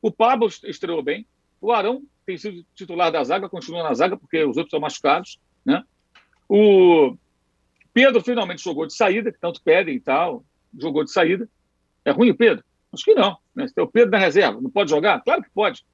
[0.00, 1.26] O Pablo estreou bem.
[1.60, 5.40] O Arão tem sido titular da zaga, continua na zaga, porque os outros são machucados.
[5.64, 5.82] Né?
[6.48, 7.16] O
[7.92, 10.44] Pedro finalmente jogou de saída, que tanto pedem e tal,
[10.78, 11.48] jogou de saída.
[12.04, 12.64] É ruim o Pedro?
[12.92, 13.36] Acho que não.
[13.54, 13.66] Né?
[13.74, 15.20] Tem o Pedro na reserva, não pode jogar?
[15.22, 15.84] Claro que pode.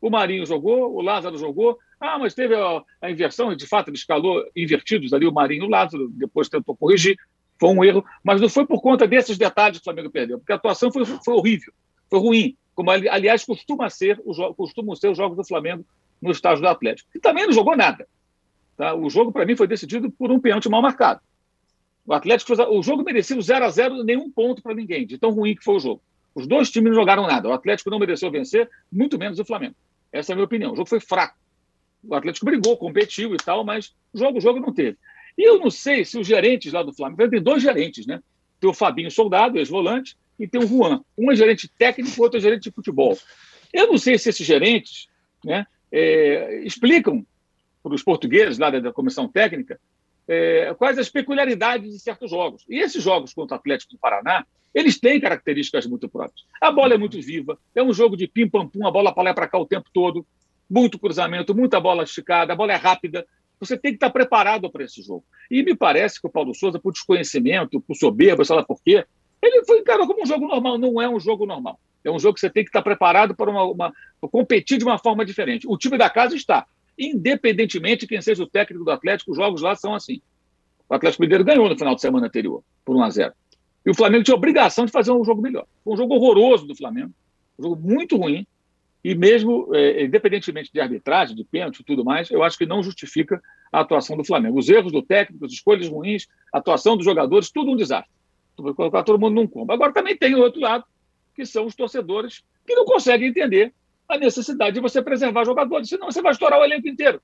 [0.00, 1.78] O Marinho jogou, o Lázaro jogou.
[2.00, 5.66] Ah, mas teve a, a inversão, de fato, ele escalou invertidos ali, o Marinho e
[5.66, 7.16] o Lázaro, depois tentou corrigir.
[7.58, 10.52] Foi um erro, mas não foi por conta desses detalhes que o Flamengo perdeu, porque
[10.52, 11.72] a atuação foi, foi horrível,
[12.08, 14.22] foi ruim, como aliás costuma ser,
[14.56, 15.84] costumam ser os jogos do Flamengo
[16.22, 17.10] no estágio do Atlético.
[17.12, 18.06] E também não jogou nada.
[18.76, 18.94] Tá?
[18.94, 21.20] O jogo, para mim, foi decidido por um pênalti mal marcado.
[22.06, 25.18] O Atlético fez, o jogo merecia o 0 a 0 nenhum ponto para ninguém, de
[25.18, 26.02] tão ruim que foi o jogo.
[26.38, 27.48] Os dois times não jogaram nada.
[27.48, 29.74] O Atlético não mereceu vencer, muito menos o Flamengo.
[30.12, 30.72] Essa é a minha opinião.
[30.72, 31.36] O jogo foi fraco.
[32.00, 34.96] O Atlético brigou, competiu e tal, mas jogo, jogo não teve.
[35.36, 38.22] E eu não sei se os gerentes lá do Flamengo, tem dois gerentes, né?
[38.60, 41.02] Tem o Fabinho Soldado, ex-volante, e tem o Juan.
[41.18, 43.18] Um é gerente técnico, outro é gerente de futebol.
[43.72, 45.08] Eu não sei se esses gerentes
[45.44, 47.26] né, é, explicam
[47.82, 49.80] para os portugueses lá da comissão técnica
[50.28, 52.64] é, quais as peculiaridades de certos jogos.
[52.68, 56.46] E esses jogos contra o Atlético do Paraná, eles têm características muito próprias.
[56.60, 59.48] A bola é muito viva, é um jogo de pim-pam-pum, a bola para lá para
[59.48, 60.26] cá o tempo todo,
[60.68, 63.26] muito cruzamento, muita bola esticada, a bola é rápida,
[63.58, 65.24] você tem que estar preparado para esse jogo.
[65.50, 69.04] E me parece que o Paulo Souza, por desconhecimento, por soberba, sei lá por quê,
[69.42, 70.78] ele foi encarado como um jogo normal.
[70.78, 71.80] Não é um jogo normal.
[72.04, 73.92] É um jogo que você tem que estar preparado para, uma, uma,
[74.30, 75.66] competir de uma forma diferente.
[75.66, 76.66] O time da casa está.
[76.98, 80.20] Independentemente de quem seja o técnico do Atlético, os jogos lá são assim.
[80.88, 83.32] O Atlético Mineiro ganhou no final de semana anterior, por 1 a 0
[83.86, 85.66] E o Flamengo tinha obrigação de fazer um jogo melhor.
[85.84, 87.12] Foi um jogo horroroso do Flamengo,
[87.58, 88.46] um jogo muito ruim,
[89.04, 92.82] e mesmo, é, independentemente de arbitragem, de pênalti e tudo mais, eu acho que não
[92.82, 93.40] justifica
[93.72, 94.58] a atuação do Flamengo.
[94.58, 98.10] Os erros do técnico, as escolhas ruins, a atuação dos jogadores, tudo um desastre.
[98.58, 99.72] Vai colocar todo mundo num combo.
[99.72, 100.84] Agora também tem o outro lado,
[101.34, 103.72] que são os torcedores que não conseguem entender
[104.08, 107.20] a necessidade de você preservar jogadores, senão você vai estourar o elenco inteiro.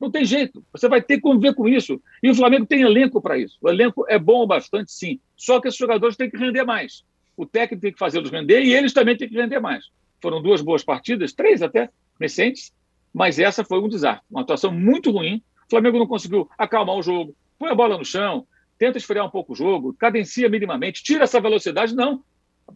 [0.00, 0.64] Não tem jeito.
[0.72, 2.00] Você vai ter que conviver com isso.
[2.22, 3.56] E o Flamengo tem elenco para isso.
[3.60, 5.18] O elenco é bom bastante, sim.
[5.36, 7.04] Só que esses jogadores têm que render mais.
[7.36, 9.86] O técnico tem que fazê-los render e eles também têm que render mais.
[10.20, 12.72] Foram duas boas partidas, três até recentes,
[13.12, 14.24] mas essa foi um desastre.
[14.30, 15.42] Uma atuação muito ruim.
[15.66, 18.46] O Flamengo não conseguiu acalmar o jogo, põe a bola no chão,
[18.78, 22.22] tenta esfriar um pouco o jogo, cadencia minimamente, tira essa velocidade, não.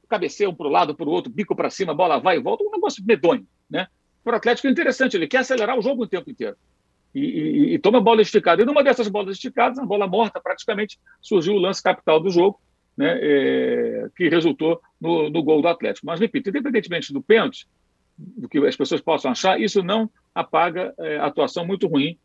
[0.08, 2.64] Cabeceia um para o lado, para o outro, bico para cima, bola vai e volta,
[2.64, 3.46] um negócio medonho.
[3.68, 3.86] Né?
[4.22, 6.56] Para o Atlético é interessante, ele quer acelerar o jogo o tempo inteiro.
[7.14, 8.62] E, e, e, toma a bola esticada.
[8.62, 12.60] E numa dessas bolas esticadas, a bola morta, praticamente surgiu o lance capital do jogo,
[12.96, 16.06] né, é, que resultou no, no, gol do Atlético.
[16.06, 17.66] Mas, repito, independentemente do pênalti,
[18.16, 22.18] do que as pessoas possam achar, isso não apaga é, a atuação muito ruim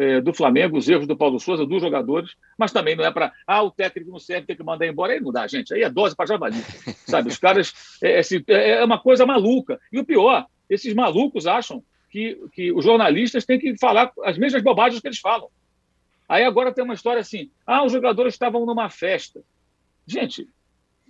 [0.00, 3.32] é, do Flamengo, os erros do Paulo Souza, dos jogadores, mas também não é para,
[3.46, 5.12] ah, o técnico não serve, tem que mandar embora.
[5.12, 6.56] Aí não dá, gente, aí é dose para javali,
[7.06, 7.28] sabe?
[7.28, 9.78] Os caras, é, é, é, uma coisa maluca.
[9.92, 14.62] E o pior, esses malucos acham que, que os jornalistas têm que falar as mesmas
[14.62, 15.48] bobagens que eles falam.
[16.26, 19.42] Aí agora tem uma história assim, ah, os jogadores estavam numa festa.
[20.06, 20.48] Gente,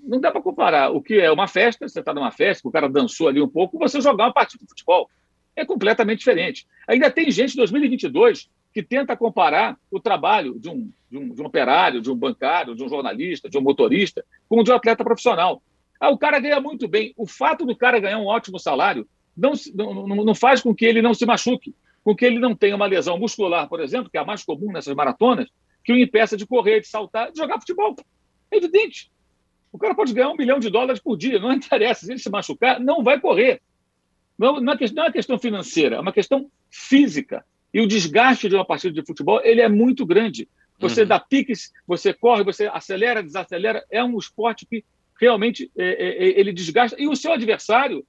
[0.03, 2.89] não dá para comparar o que é uma festa, você está numa festa, o cara
[2.89, 5.09] dançou ali um pouco, você jogar uma partida de futebol.
[5.55, 6.67] É completamente diferente.
[6.89, 11.43] Ainda tem gente em 2022 que tenta comparar o trabalho de um, de um, de
[11.43, 14.75] um operário, de um bancário, de um jornalista, de um motorista, com o de um
[14.75, 15.63] atleta profissional.
[15.99, 17.13] Ah, o cara ganha muito bem.
[17.17, 19.07] O fato do cara ganhar um ótimo salário
[19.37, 22.77] não, não, não faz com que ele não se machuque, com que ele não tenha
[22.77, 25.49] uma lesão muscular, por exemplo, que é a mais comum nessas maratonas,
[25.85, 27.97] que o impeça de correr, de saltar, de jogar futebol.
[28.51, 29.11] É evidente.
[29.73, 32.07] O cara pode ganhar um milhão de dólares por dia, não interessa.
[32.07, 33.61] Se ele se machucar, não vai correr.
[34.39, 37.45] Não, não, é, não é uma questão financeira, é uma questão física.
[37.73, 40.49] E o desgaste de uma partida de futebol ele é muito grande.
[40.79, 41.09] Você uhum.
[41.09, 43.85] dá piques, você corre, você acelera, desacelera.
[43.91, 44.85] É um esporte que
[45.21, 47.01] realmente é, é, é, ele desgasta.
[47.01, 48.05] E o seu adversário,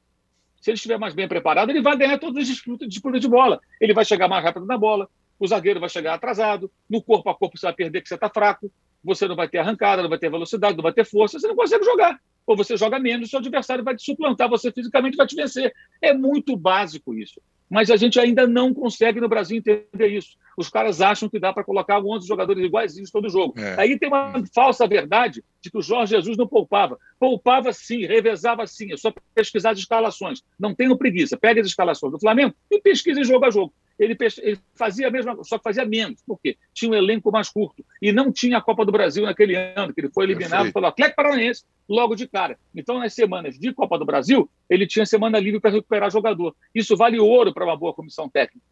[0.61, 3.59] se ele estiver mais bem preparado, ele vai ganhar todas as disputas, disputas de bola.
[3.79, 7.35] Ele vai chegar mais rápido na bola, o zagueiro vai chegar atrasado, no corpo a
[7.35, 8.71] corpo você vai perder que você está fraco,
[9.03, 11.55] você não vai ter arrancada, não vai ter velocidade, não vai ter força, você não
[11.55, 12.19] consegue jogar.
[12.51, 15.73] Ou você joga menos, seu adversário vai te suplantar, você fisicamente vai te vencer.
[16.01, 17.41] É muito básico isso
[17.71, 20.35] mas a gente ainda não consegue no Brasil entender isso.
[20.57, 23.57] Os caras acham que dá para colocar 11 jogadores iguaizinhos todo jogo.
[23.57, 23.79] É.
[23.79, 26.99] Aí tem uma falsa verdade de que o Jorge Jesus não poupava.
[27.17, 30.43] Poupava sim, revezava sim, é só pesquisar as escalações.
[30.59, 31.37] Não tenho preguiça.
[31.37, 35.37] Pega as escalações do Flamengo e pesquisa jogo a jogo ele, ele fazia a mesma
[35.43, 36.23] só que fazia menos.
[36.25, 36.57] Por quê?
[36.73, 37.85] Tinha um elenco mais curto.
[38.01, 41.17] E não tinha a Copa do Brasil naquele ano, que ele foi eliminado pelo Atlético
[41.17, 42.57] Paranaense logo de cara.
[42.75, 46.55] Então, nas semanas de Copa do Brasil, ele tinha semana livre para recuperar jogador.
[46.73, 48.65] Isso vale ouro para uma boa comissão técnica,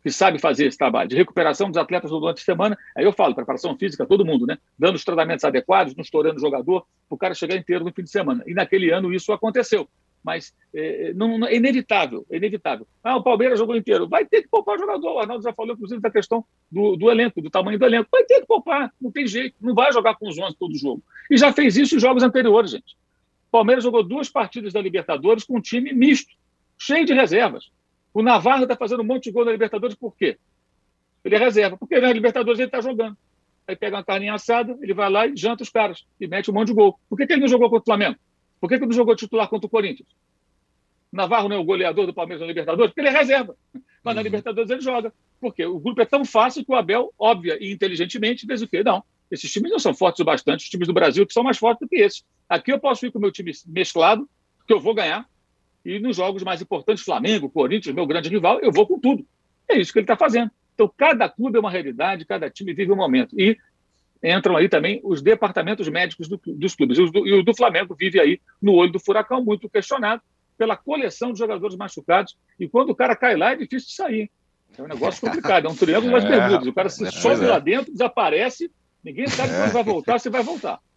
[0.00, 2.78] que sabe fazer esse trabalho de recuperação dos atletas durante a semana.
[2.96, 4.58] Aí eu falo, preparação física, todo mundo, né?
[4.78, 8.04] Dando os tratamentos adequados, não estourando o jogador, para o cara chegar inteiro no fim
[8.04, 8.44] de semana.
[8.46, 9.88] E naquele ano isso aconteceu
[10.22, 12.86] mas é, não, não, é inevitável, é inevitável.
[13.02, 14.08] Ah, o Palmeiras jogou inteiro.
[14.08, 15.14] Vai ter que poupar jogador.
[15.14, 18.08] O Arnaldo já falou, inclusive, da questão do, do, elenco, do tamanho do elenco.
[18.10, 19.56] Vai ter que poupar, não tem jeito.
[19.60, 21.02] Não vai jogar com os 11 todo jogo.
[21.30, 22.96] E já fez isso em jogos anteriores, gente.
[23.48, 26.32] O Palmeiras jogou duas partidas da Libertadores com um time misto,
[26.78, 27.70] cheio de reservas.
[28.14, 30.38] O Navarro está fazendo um monte de gol na Libertadores por quê?
[31.24, 31.76] Ele é reserva.
[31.76, 33.16] Porque na Libertadores ele está jogando.
[33.66, 36.54] Aí pega uma carninha assada, ele vai lá e janta os caras e mete um
[36.54, 36.98] monte de gol.
[37.08, 38.18] Por que, que ele não jogou contra o Flamengo?
[38.62, 40.08] Por que, que não jogou titular contra o Corinthians?
[41.10, 42.92] Navarro não é o goleador do Palmeiras na Libertadores?
[42.92, 43.56] Porque ele é reserva.
[43.74, 44.14] Mas uhum.
[44.14, 45.12] na Libertadores ele joga.
[45.40, 48.84] Porque o grupo é tão fácil que o Abel, óbvia e inteligentemente, diz o quê?
[48.84, 49.02] Não,
[49.32, 51.80] esses times não são fortes o bastante, os times do Brasil que são mais fortes
[51.80, 52.24] do que esses.
[52.48, 54.30] Aqui eu posso ir com o meu time mesclado,
[54.64, 55.28] que eu vou ganhar,
[55.84, 59.26] e nos jogos mais importantes, Flamengo, Corinthians, meu grande rival, eu vou com tudo.
[59.68, 60.52] É isso que ele está fazendo.
[60.72, 63.34] Então, cada clube é uma realidade, cada time vive um momento.
[63.36, 63.58] E
[64.22, 66.98] entram aí também os departamentos médicos do, dos clubes.
[66.98, 70.22] E o, do, e o do Flamengo vive aí no olho do furacão, muito questionado
[70.56, 72.36] pela coleção de jogadores machucados.
[72.58, 74.30] E quando o cara cai lá, é difícil de sair.
[74.78, 76.68] É um negócio complicado, é um triângulo das é.
[76.68, 77.48] O cara se é, sobe é.
[77.48, 78.70] lá dentro, desaparece,
[79.02, 80.78] ninguém sabe quando vai voltar, se vai voltar.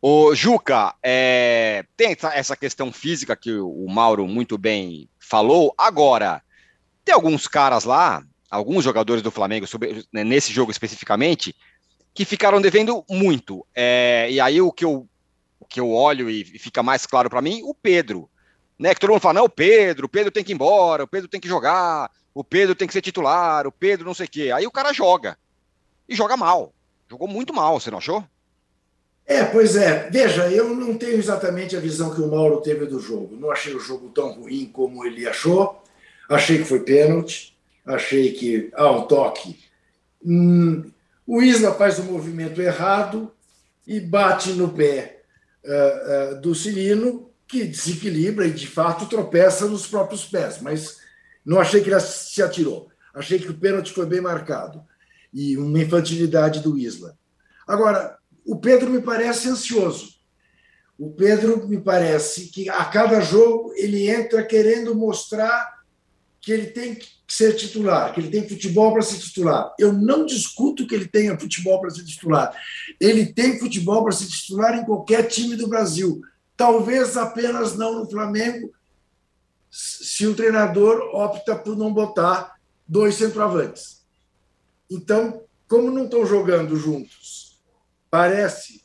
[0.00, 5.72] Ô, Juca, é, tem essa questão física que o Mauro muito bem falou.
[5.78, 6.42] Agora,
[7.04, 11.54] tem alguns caras lá, alguns jogadores do Flamengo, sobre, né, nesse jogo especificamente,
[12.14, 13.66] que ficaram devendo muito.
[13.74, 15.08] É, e aí o que eu,
[15.58, 18.28] o que eu olho e fica mais claro para mim, o Pedro.
[18.78, 21.06] Né, que todo mundo fala, não, o Pedro, o Pedro tem que ir embora, o
[21.06, 24.28] Pedro tem que jogar, o Pedro tem que ser titular, o Pedro não sei o
[24.28, 24.50] quê.
[24.52, 25.38] Aí o cara joga.
[26.08, 26.74] E joga mal.
[27.08, 28.24] Jogou muito mal, você não achou?
[29.26, 30.10] É, pois é.
[30.10, 33.36] Veja, eu não tenho exatamente a visão que o Mauro teve do jogo.
[33.36, 35.82] Não achei o jogo tão ruim como ele achou.
[36.28, 37.56] Achei que foi pênalti.
[37.86, 39.58] Achei que há um toque.
[40.24, 40.90] Hum,
[41.26, 43.32] o Isla faz o movimento errado
[43.86, 45.22] e bate no pé
[45.64, 50.60] uh, uh, do Cirino, que desequilibra e, de fato, tropeça nos próprios pés.
[50.60, 50.98] Mas
[51.44, 52.88] não achei que ele se atirou.
[53.14, 54.82] Achei que o pênalti foi bem marcado.
[55.32, 57.16] E uma infantilidade do Isla.
[57.66, 60.12] Agora, o Pedro me parece ansioso.
[60.98, 65.71] O Pedro me parece que a cada jogo ele entra querendo mostrar
[66.42, 69.72] que ele tem que ser titular, que ele tem futebol para ser titular.
[69.78, 72.52] Eu não discuto que ele tenha futebol para ser titular.
[73.00, 76.20] Ele tem futebol para ser titular em qualquer time do Brasil.
[76.56, 78.72] Talvez apenas não no Flamengo,
[79.70, 84.02] se o treinador opta por não botar dois centroavantes.
[84.90, 87.62] Então, como não estão jogando juntos,
[88.10, 88.82] parece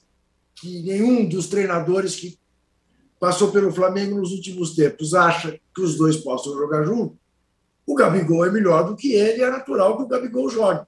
[0.56, 2.40] que nenhum dos treinadores que
[3.20, 7.18] passou pelo Flamengo nos últimos tempos acha que os dois possam jogar juntos
[7.88, 10.86] o Gabigol é melhor do que ele, é natural que o Gabigol jogue.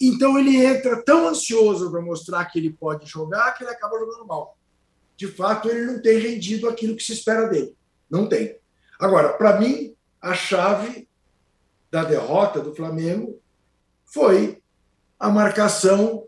[0.00, 4.26] Então ele entra tão ansioso para mostrar que ele pode jogar que ele acaba jogando
[4.26, 4.56] mal.
[5.16, 7.76] De fato, ele não tem rendido aquilo que se espera dele.
[8.08, 8.56] Não tem.
[8.98, 11.08] Agora, para mim, a chave
[11.90, 13.40] da derrota do Flamengo
[14.04, 14.62] foi
[15.18, 16.26] a marcação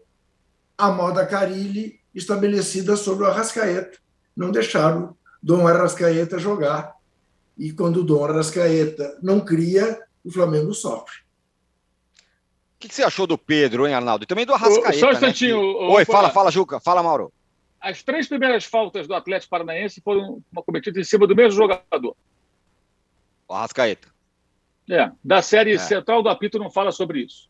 [0.77, 3.99] à moda Carilli estabelecida sobre o Arrascaeta.
[4.37, 6.96] Não deixaram Dom Arrascaeta jogar
[7.57, 11.17] E quando o Dom Arrascaeta não cria, o Flamengo sofre.
[12.77, 14.25] O que, que, você achou do Pedro, hein, Arnaldo?
[14.25, 14.99] E também do Arrascaeta.
[14.99, 15.57] Só um instantinho.
[15.57, 15.79] Né?
[15.79, 15.95] Que...
[15.95, 16.79] Oi, fala, fala, Juca.
[16.79, 17.33] Fala, Mauro.
[17.81, 22.15] As três primeiras faltas do Atlético Paranaense foram cometidas em cima do mesmo jogador.
[23.49, 24.09] O Arrascaeta.
[24.91, 25.79] É, da série é.
[25.79, 27.49] central do apito não fala sobre isso.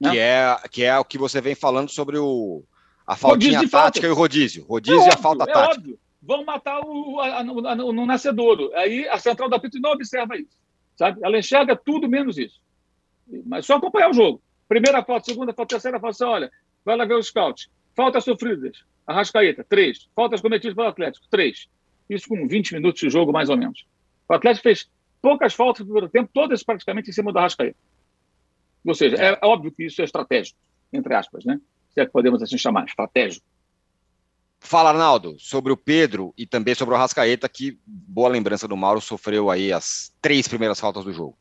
[0.00, 0.10] Né?
[0.10, 2.62] Que, é, que é o que você vem falando sobre o,
[3.06, 4.06] a faltinha tática falta.
[4.06, 4.64] e o rodízio.
[4.64, 5.80] Rodízio é e a falta é tática.
[5.80, 5.98] Óbvio.
[6.22, 8.70] Vão matar o, a, a, no, nascedouro.
[8.74, 10.56] Aí a central do apito não observa isso.
[10.96, 11.20] Sabe?
[11.22, 12.60] Ela enxerga tudo menos isso.
[13.44, 14.40] Mas só acompanhar o jogo.
[14.68, 16.50] Primeira falta, segunda falta, terceira assim, olha,
[16.84, 17.68] vai lá ver o scout.
[17.94, 18.84] Faltas sofridas.
[19.06, 20.08] Arrascaeta, três.
[20.14, 21.68] Faltas cometidas pelo Atlético, três.
[22.08, 23.84] Isso com 20 minutos de jogo, mais ou menos.
[24.28, 24.88] O Atlético fez
[25.20, 27.76] poucas faltas no primeiro tempo, todas praticamente em cima do Arrascaeta.
[28.84, 30.58] Ou seja, é óbvio que isso é estratégico,
[30.92, 31.60] entre aspas, né?
[31.90, 33.46] Se é que podemos assim chamar, estratégico.
[34.64, 39.00] Fala, Arnaldo, sobre o Pedro e também sobre o Arrascaeta, que, boa lembrança do Mauro,
[39.00, 41.36] sofreu aí as três primeiras faltas do jogo.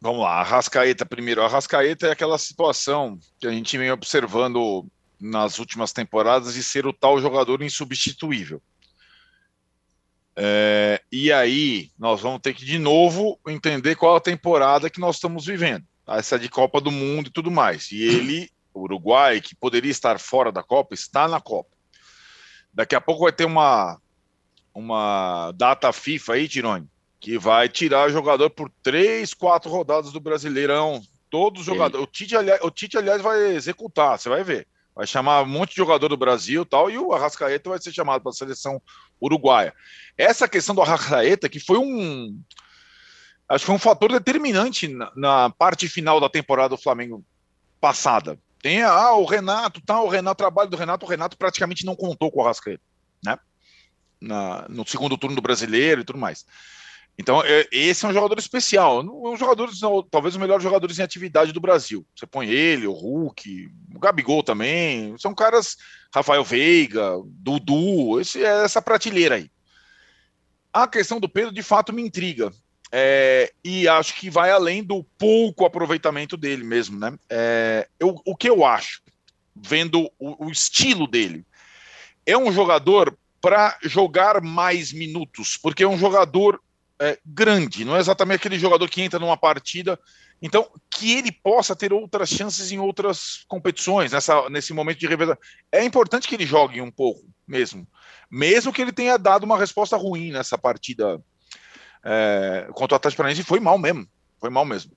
[0.00, 1.42] Vamos lá, Arrascaeta primeiro.
[1.42, 4.86] Arrascaeta é aquela situação que a gente vem observando
[5.20, 8.60] nas últimas temporadas de ser o tal jogador insubstituível.
[10.34, 15.16] É, e aí nós vamos ter que de novo entender qual a temporada que nós
[15.16, 15.84] estamos vivendo.
[16.08, 17.92] Essa de Copa do Mundo e tudo mais.
[17.92, 21.73] E ele, o Uruguai, que poderia estar fora da Copa, está na Copa.
[22.74, 23.98] Daqui a pouco vai ter uma,
[24.74, 26.88] uma data FIFA aí, Tirone,
[27.20, 31.00] que vai tirar o jogador por três, quatro rodadas do Brasileirão.
[31.30, 32.06] Todos os jogadores.
[32.06, 34.66] O Tite, aliás, o Tite, aliás, vai executar, você vai ver.
[34.94, 38.22] Vai chamar um monte de jogador do Brasil tal, e o Arrascaeta vai ser chamado
[38.22, 38.80] para a seleção
[39.20, 39.74] uruguaia.
[40.16, 42.40] Essa questão do Arrascaeta, que foi um.
[43.48, 47.24] Acho que foi um fator determinante na, na parte final da temporada do Flamengo
[47.80, 48.38] passada.
[48.64, 52.32] Tem ah, o Renato, tá, o Renato, trabalho do Renato, o Renato praticamente não contou
[52.32, 52.82] com o Arrascaeta,
[53.22, 53.36] né?
[54.18, 56.46] Na, no segundo turno do brasileiro e tudo mais.
[57.18, 59.04] Então, é, esse é um jogador especial.
[59.04, 59.68] Um jogador,
[60.10, 62.06] talvez o melhor jogador em atividade do Brasil.
[62.16, 65.14] Você põe ele, o Hulk, o Gabigol também.
[65.18, 65.76] São caras,
[66.10, 69.50] Rafael Veiga, Dudu, esse, é essa prateleira aí.
[70.72, 72.50] A questão do Pedro, de fato, me intriga.
[72.96, 77.18] É, e acho que vai além do pouco aproveitamento dele mesmo, né?
[77.28, 79.02] É, eu, o que eu acho,
[79.52, 81.44] vendo o, o estilo dele,
[82.24, 86.62] é um jogador para jogar mais minutos, porque é um jogador
[87.00, 89.98] é, grande, não é exatamente aquele jogador que entra numa partida.
[90.40, 95.42] Então, que ele possa ter outras chances em outras competições, nessa, nesse momento de revelação.
[95.72, 97.88] É importante que ele jogue um pouco mesmo.
[98.30, 101.20] Mesmo que ele tenha dado uma resposta ruim nessa partida
[102.04, 104.06] é, contra o Atlético Paranaense foi mal mesmo,
[104.38, 104.92] foi mal mesmo.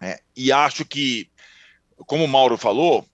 [0.00, 1.28] É, e acho que,
[2.06, 3.04] como o Mauro falou,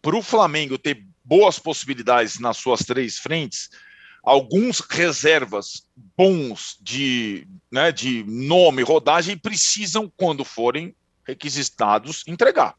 [0.00, 3.68] para o Flamengo ter boas possibilidades nas suas três frentes,
[4.22, 10.94] alguns reservas bons de, né, de nome, rodagem, precisam, quando forem
[11.26, 12.74] requisitados, entregar.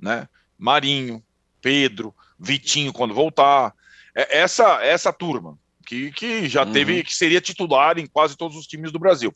[0.00, 0.26] Né?
[0.58, 1.22] Marinho,
[1.60, 3.74] Pedro, Vitinho, quando voltar.
[4.14, 5.58] É, essa, essa turma
[5.92, 6.72] que, que já uhum.
[6.72, 9.32] teve, que seria titular em quase todos os times do Brasil.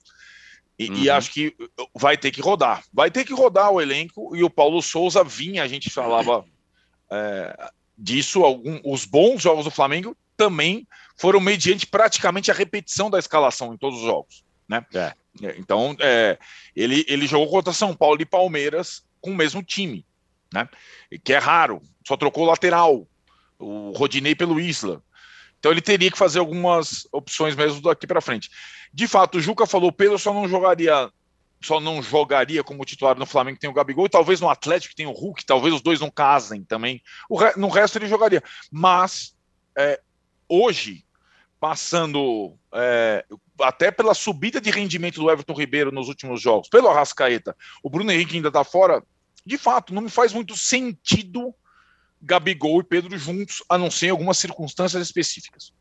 [0.78, 0.96] E, uhum.
[0.96, 1.54] e, acho que
[1.94, 2.82] vai ter que rodar.
[2.92, 6.44] Vai ter que rodar o elenco e o Paulo Souza vinha, a gente falava
[7.10, 10.86] é, disso, algum, os bons jogos do Flamengo também
[11.18, 14.44] foram mediante praticamente a repetição da escalação em todos os jogos.
[14.68, 14.84] Né?
[14.94, 15.12] É.
[15.42, 16.38] é então, é,
[16.74, 20.06] ele, ele jogou contra São Paulo e Palmeiras com o mesmo time,
[20.52, 20.68] né?
[21.24, 23.06] que é raro, só trocou o lateral,
[23.58, 25.02] o Rodinei pelo Isla.
[25.58, 28.50] Então ele teria que fazer algumas opções mesmo daqui para frente.
[28.92, 31.10] De fato, o Juca falou, Pedro só não jogaria
[31.62, 35.06] só não jogaria como titular no Flamengo tem o Gabigol, e talvez no Atlético tem
[35.06, 37.02] o Hulk, talvez os dois não casem também.
[37.30, 37.52] Re...
[37.56, 38.42] no resto ele jogaria.
[38.70, 39.34] Mas
[39.76, 40.00] é,
[40.48, 41.04] hoje,
[41.58, 43.24] passando é,
[43.60, 48.12] até pela subida de rendimento do Everton Ribeiro nos últimos jogos, pelo Arrascaeta, o Bruno
[48.12, 49.02] Henrique ainda está fora,
[49.44, 51.54] de fato, não me faz muito sentido
[52.26, 55.72] Gabigol e Pedro juntos, a não ser em algumas circunstâncias específicas.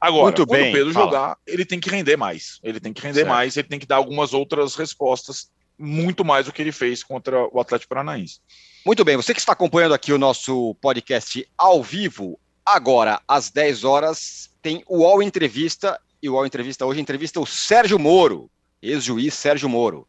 [0.00, 1.06] Agora, Muito quando bem, o Pedro fala.
[1.06, 2.58] jogar, ele tem que render mais.
[2.62, 3.28] Ele tem que render certo.
[3.28, 5.48] mais, ele tem que dar algumas outras respostas,
[5.78, 8.40] muito mais do que ele fez contra o Atlético Paranaense.
[8.84, 13.84] Muito bem, você que está acompanhando aqui o nosso podcast ao vivo, agora, às 10
[13.84, 18.50] horas, tem o UOL Entrevista, e o UOL Entrevista hoje entrevista o Sérgio Moro,
[18.82, 20.08] ex-juiz Sérgio Moro.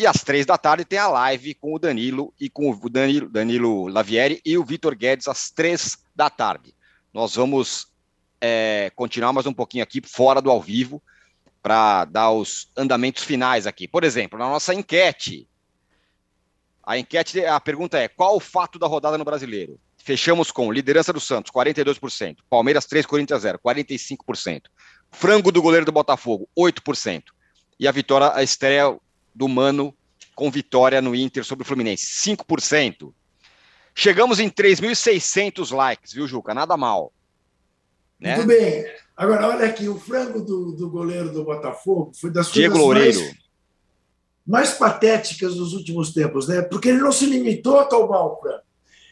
[0.00, 3.28] E às três da tarde tem a live com o Danilo e com o Danilo,
[3.28, 6.74] Danilo Lavieri e o Vitor Guedes às três da tarde.
[7.12, 7.86] Nós vamos
[8.40, 11.02] é, continuar mais um pouquinho aqui fora do ao vivo
[11.62, 13.86] para dar os andamentos finais aqui.
[13.86, 15.46] Por exemplo, na nossa enquete.
[16.82, 19.78] A enquete, a pergunta é: qual o fato da rodada no brasileiro?
[19.98, 22.38] Fechamos com liderança do Santos, 42%.
[22.48, 24.62] Palmeiras 3, Corinthians 0, 45%.
[25.10, 27.24] Frango do goleiro do Botafogo, 8%.
[27.78, 28.98] E a vitória, a estreia
[29.34, 29.94] do Mano
[30.34, 32.06] com vitória no Inter sobre o Fluminense.
[32.30, 33.12] 5%.
[33.94, 36.54] Chegamos em 3.600 likes, viu, Juca?
[36.54, 37.12] Nada mal.
[38.18, 38.36] Né?
[38.36, 38.86] Muito bem.
[39.16, 43.20] Agora, olha aqui, o frango do, do goleiro do Botafogo foi das Diego coisas Loureiro.
[43.20, 43.36] mais,
[44.46, 46.62] mais patéticas dos últimos tempos, né?
[46.62, 48.62] Porque ele não se limitou a tomar o frango.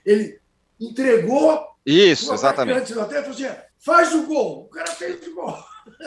[0.06, 0.40] Ele
[0.80, 1.62] entregou.
[1.84, 2.94] Isso, exatamente.
[2.94, 3.46] Falou assim,
[3.78, 4.62] faz o gol.
[4.62, 5.58] O cara fez o gol.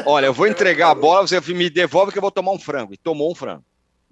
[0.05, 2.93] Olha, eu vou entregar a bola, você me devolve que eu vou tomar um frango.
[2.93, 3.63] E tomou um frango.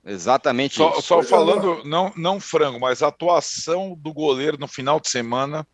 [0.06, 1.02] Exatamente só, isso.
[1.02, 5.68] Só falando, não, não frango, mas a atuação do goleiro no final de semana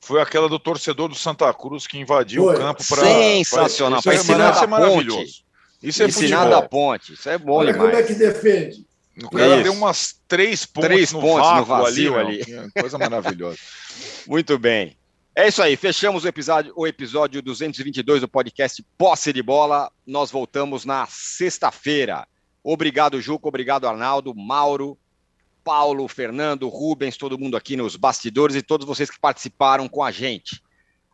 [0.00, 2.54] foi aquela do torcedor do Santa Cruz que invadiu foi.
[2.54, 3.02] o campo para.
[3.02, 5.44] Sensacional, para ensinar da ponte.
[5.82, 6.60] Isso é ensinar futebol.
[6.60, 7.90] da ponte, isso é bom Olha demais.
[7.90, 8.86] como é que defende.
[9.22, 9.62] O cara isso.
[9.64, 12.42] deu umas três pontes, três no, pontes no vazio ali.
[12.42, 12.70] ali.
[12.72, 13.58] Coisa maravilhosa.
[14.26, 14.96] Muito bem.
[15.34, 19.90] É isso aí, fechamos o episódio, o episódio 222 do podcast Posse de Bola.
[20.06, 22.26] Nós voltamos na sexta-feira.
[22.62, 23.48] Obrigado, Juco.
[23.48, 24.98] Obrigado, Arnaldo, Mauro,
[25.64, 30.10] Paulo, Fernando, Rubens, todo mundo aqui nos bastidores e todos vocês que participaram com a
[30.10, 30.62] gente.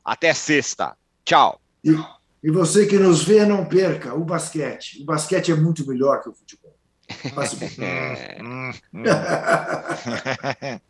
[0.05, 0.97] Até sexta.
[1.25, 1.61] Tchau.
[1.83, 1.97] E,
[2.43, 5.03] e você que nos vê, não perca o basquete.
[5.03, 6.75] O basquete é muito melhor que o futebol.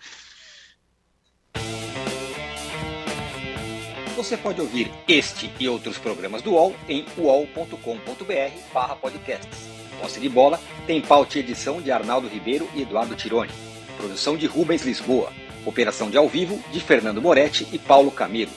[4.16, 9.83] Você pode ouvir este e outros programas do UOL em uol.com.br/podcasts.
[10.00, 13.50] Posse de Bola tem pauta e edição de Arnaldo Ribeiro e Eduardo Tironi.
[13.96, 15.32] Produção de Rubens Lisboa.
[15.64, 18.52] Operação de ao vivo de Fernando Moretti e Paulo Camilo.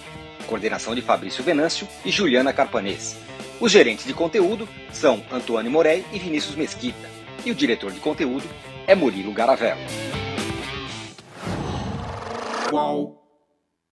[0.46, 3.18] Coordenação de Fabrício Venâncio e Juliana Carpanês.
[3.60, 7.10] Os gerentes de conteúdo são Antônio Morei e Vinícius Mesquita.
[7.46, 8.48] E o diretor de conteúdo
[8.86, 9.82] é Murilo Garavello.
[12.70, 13.17] Qual?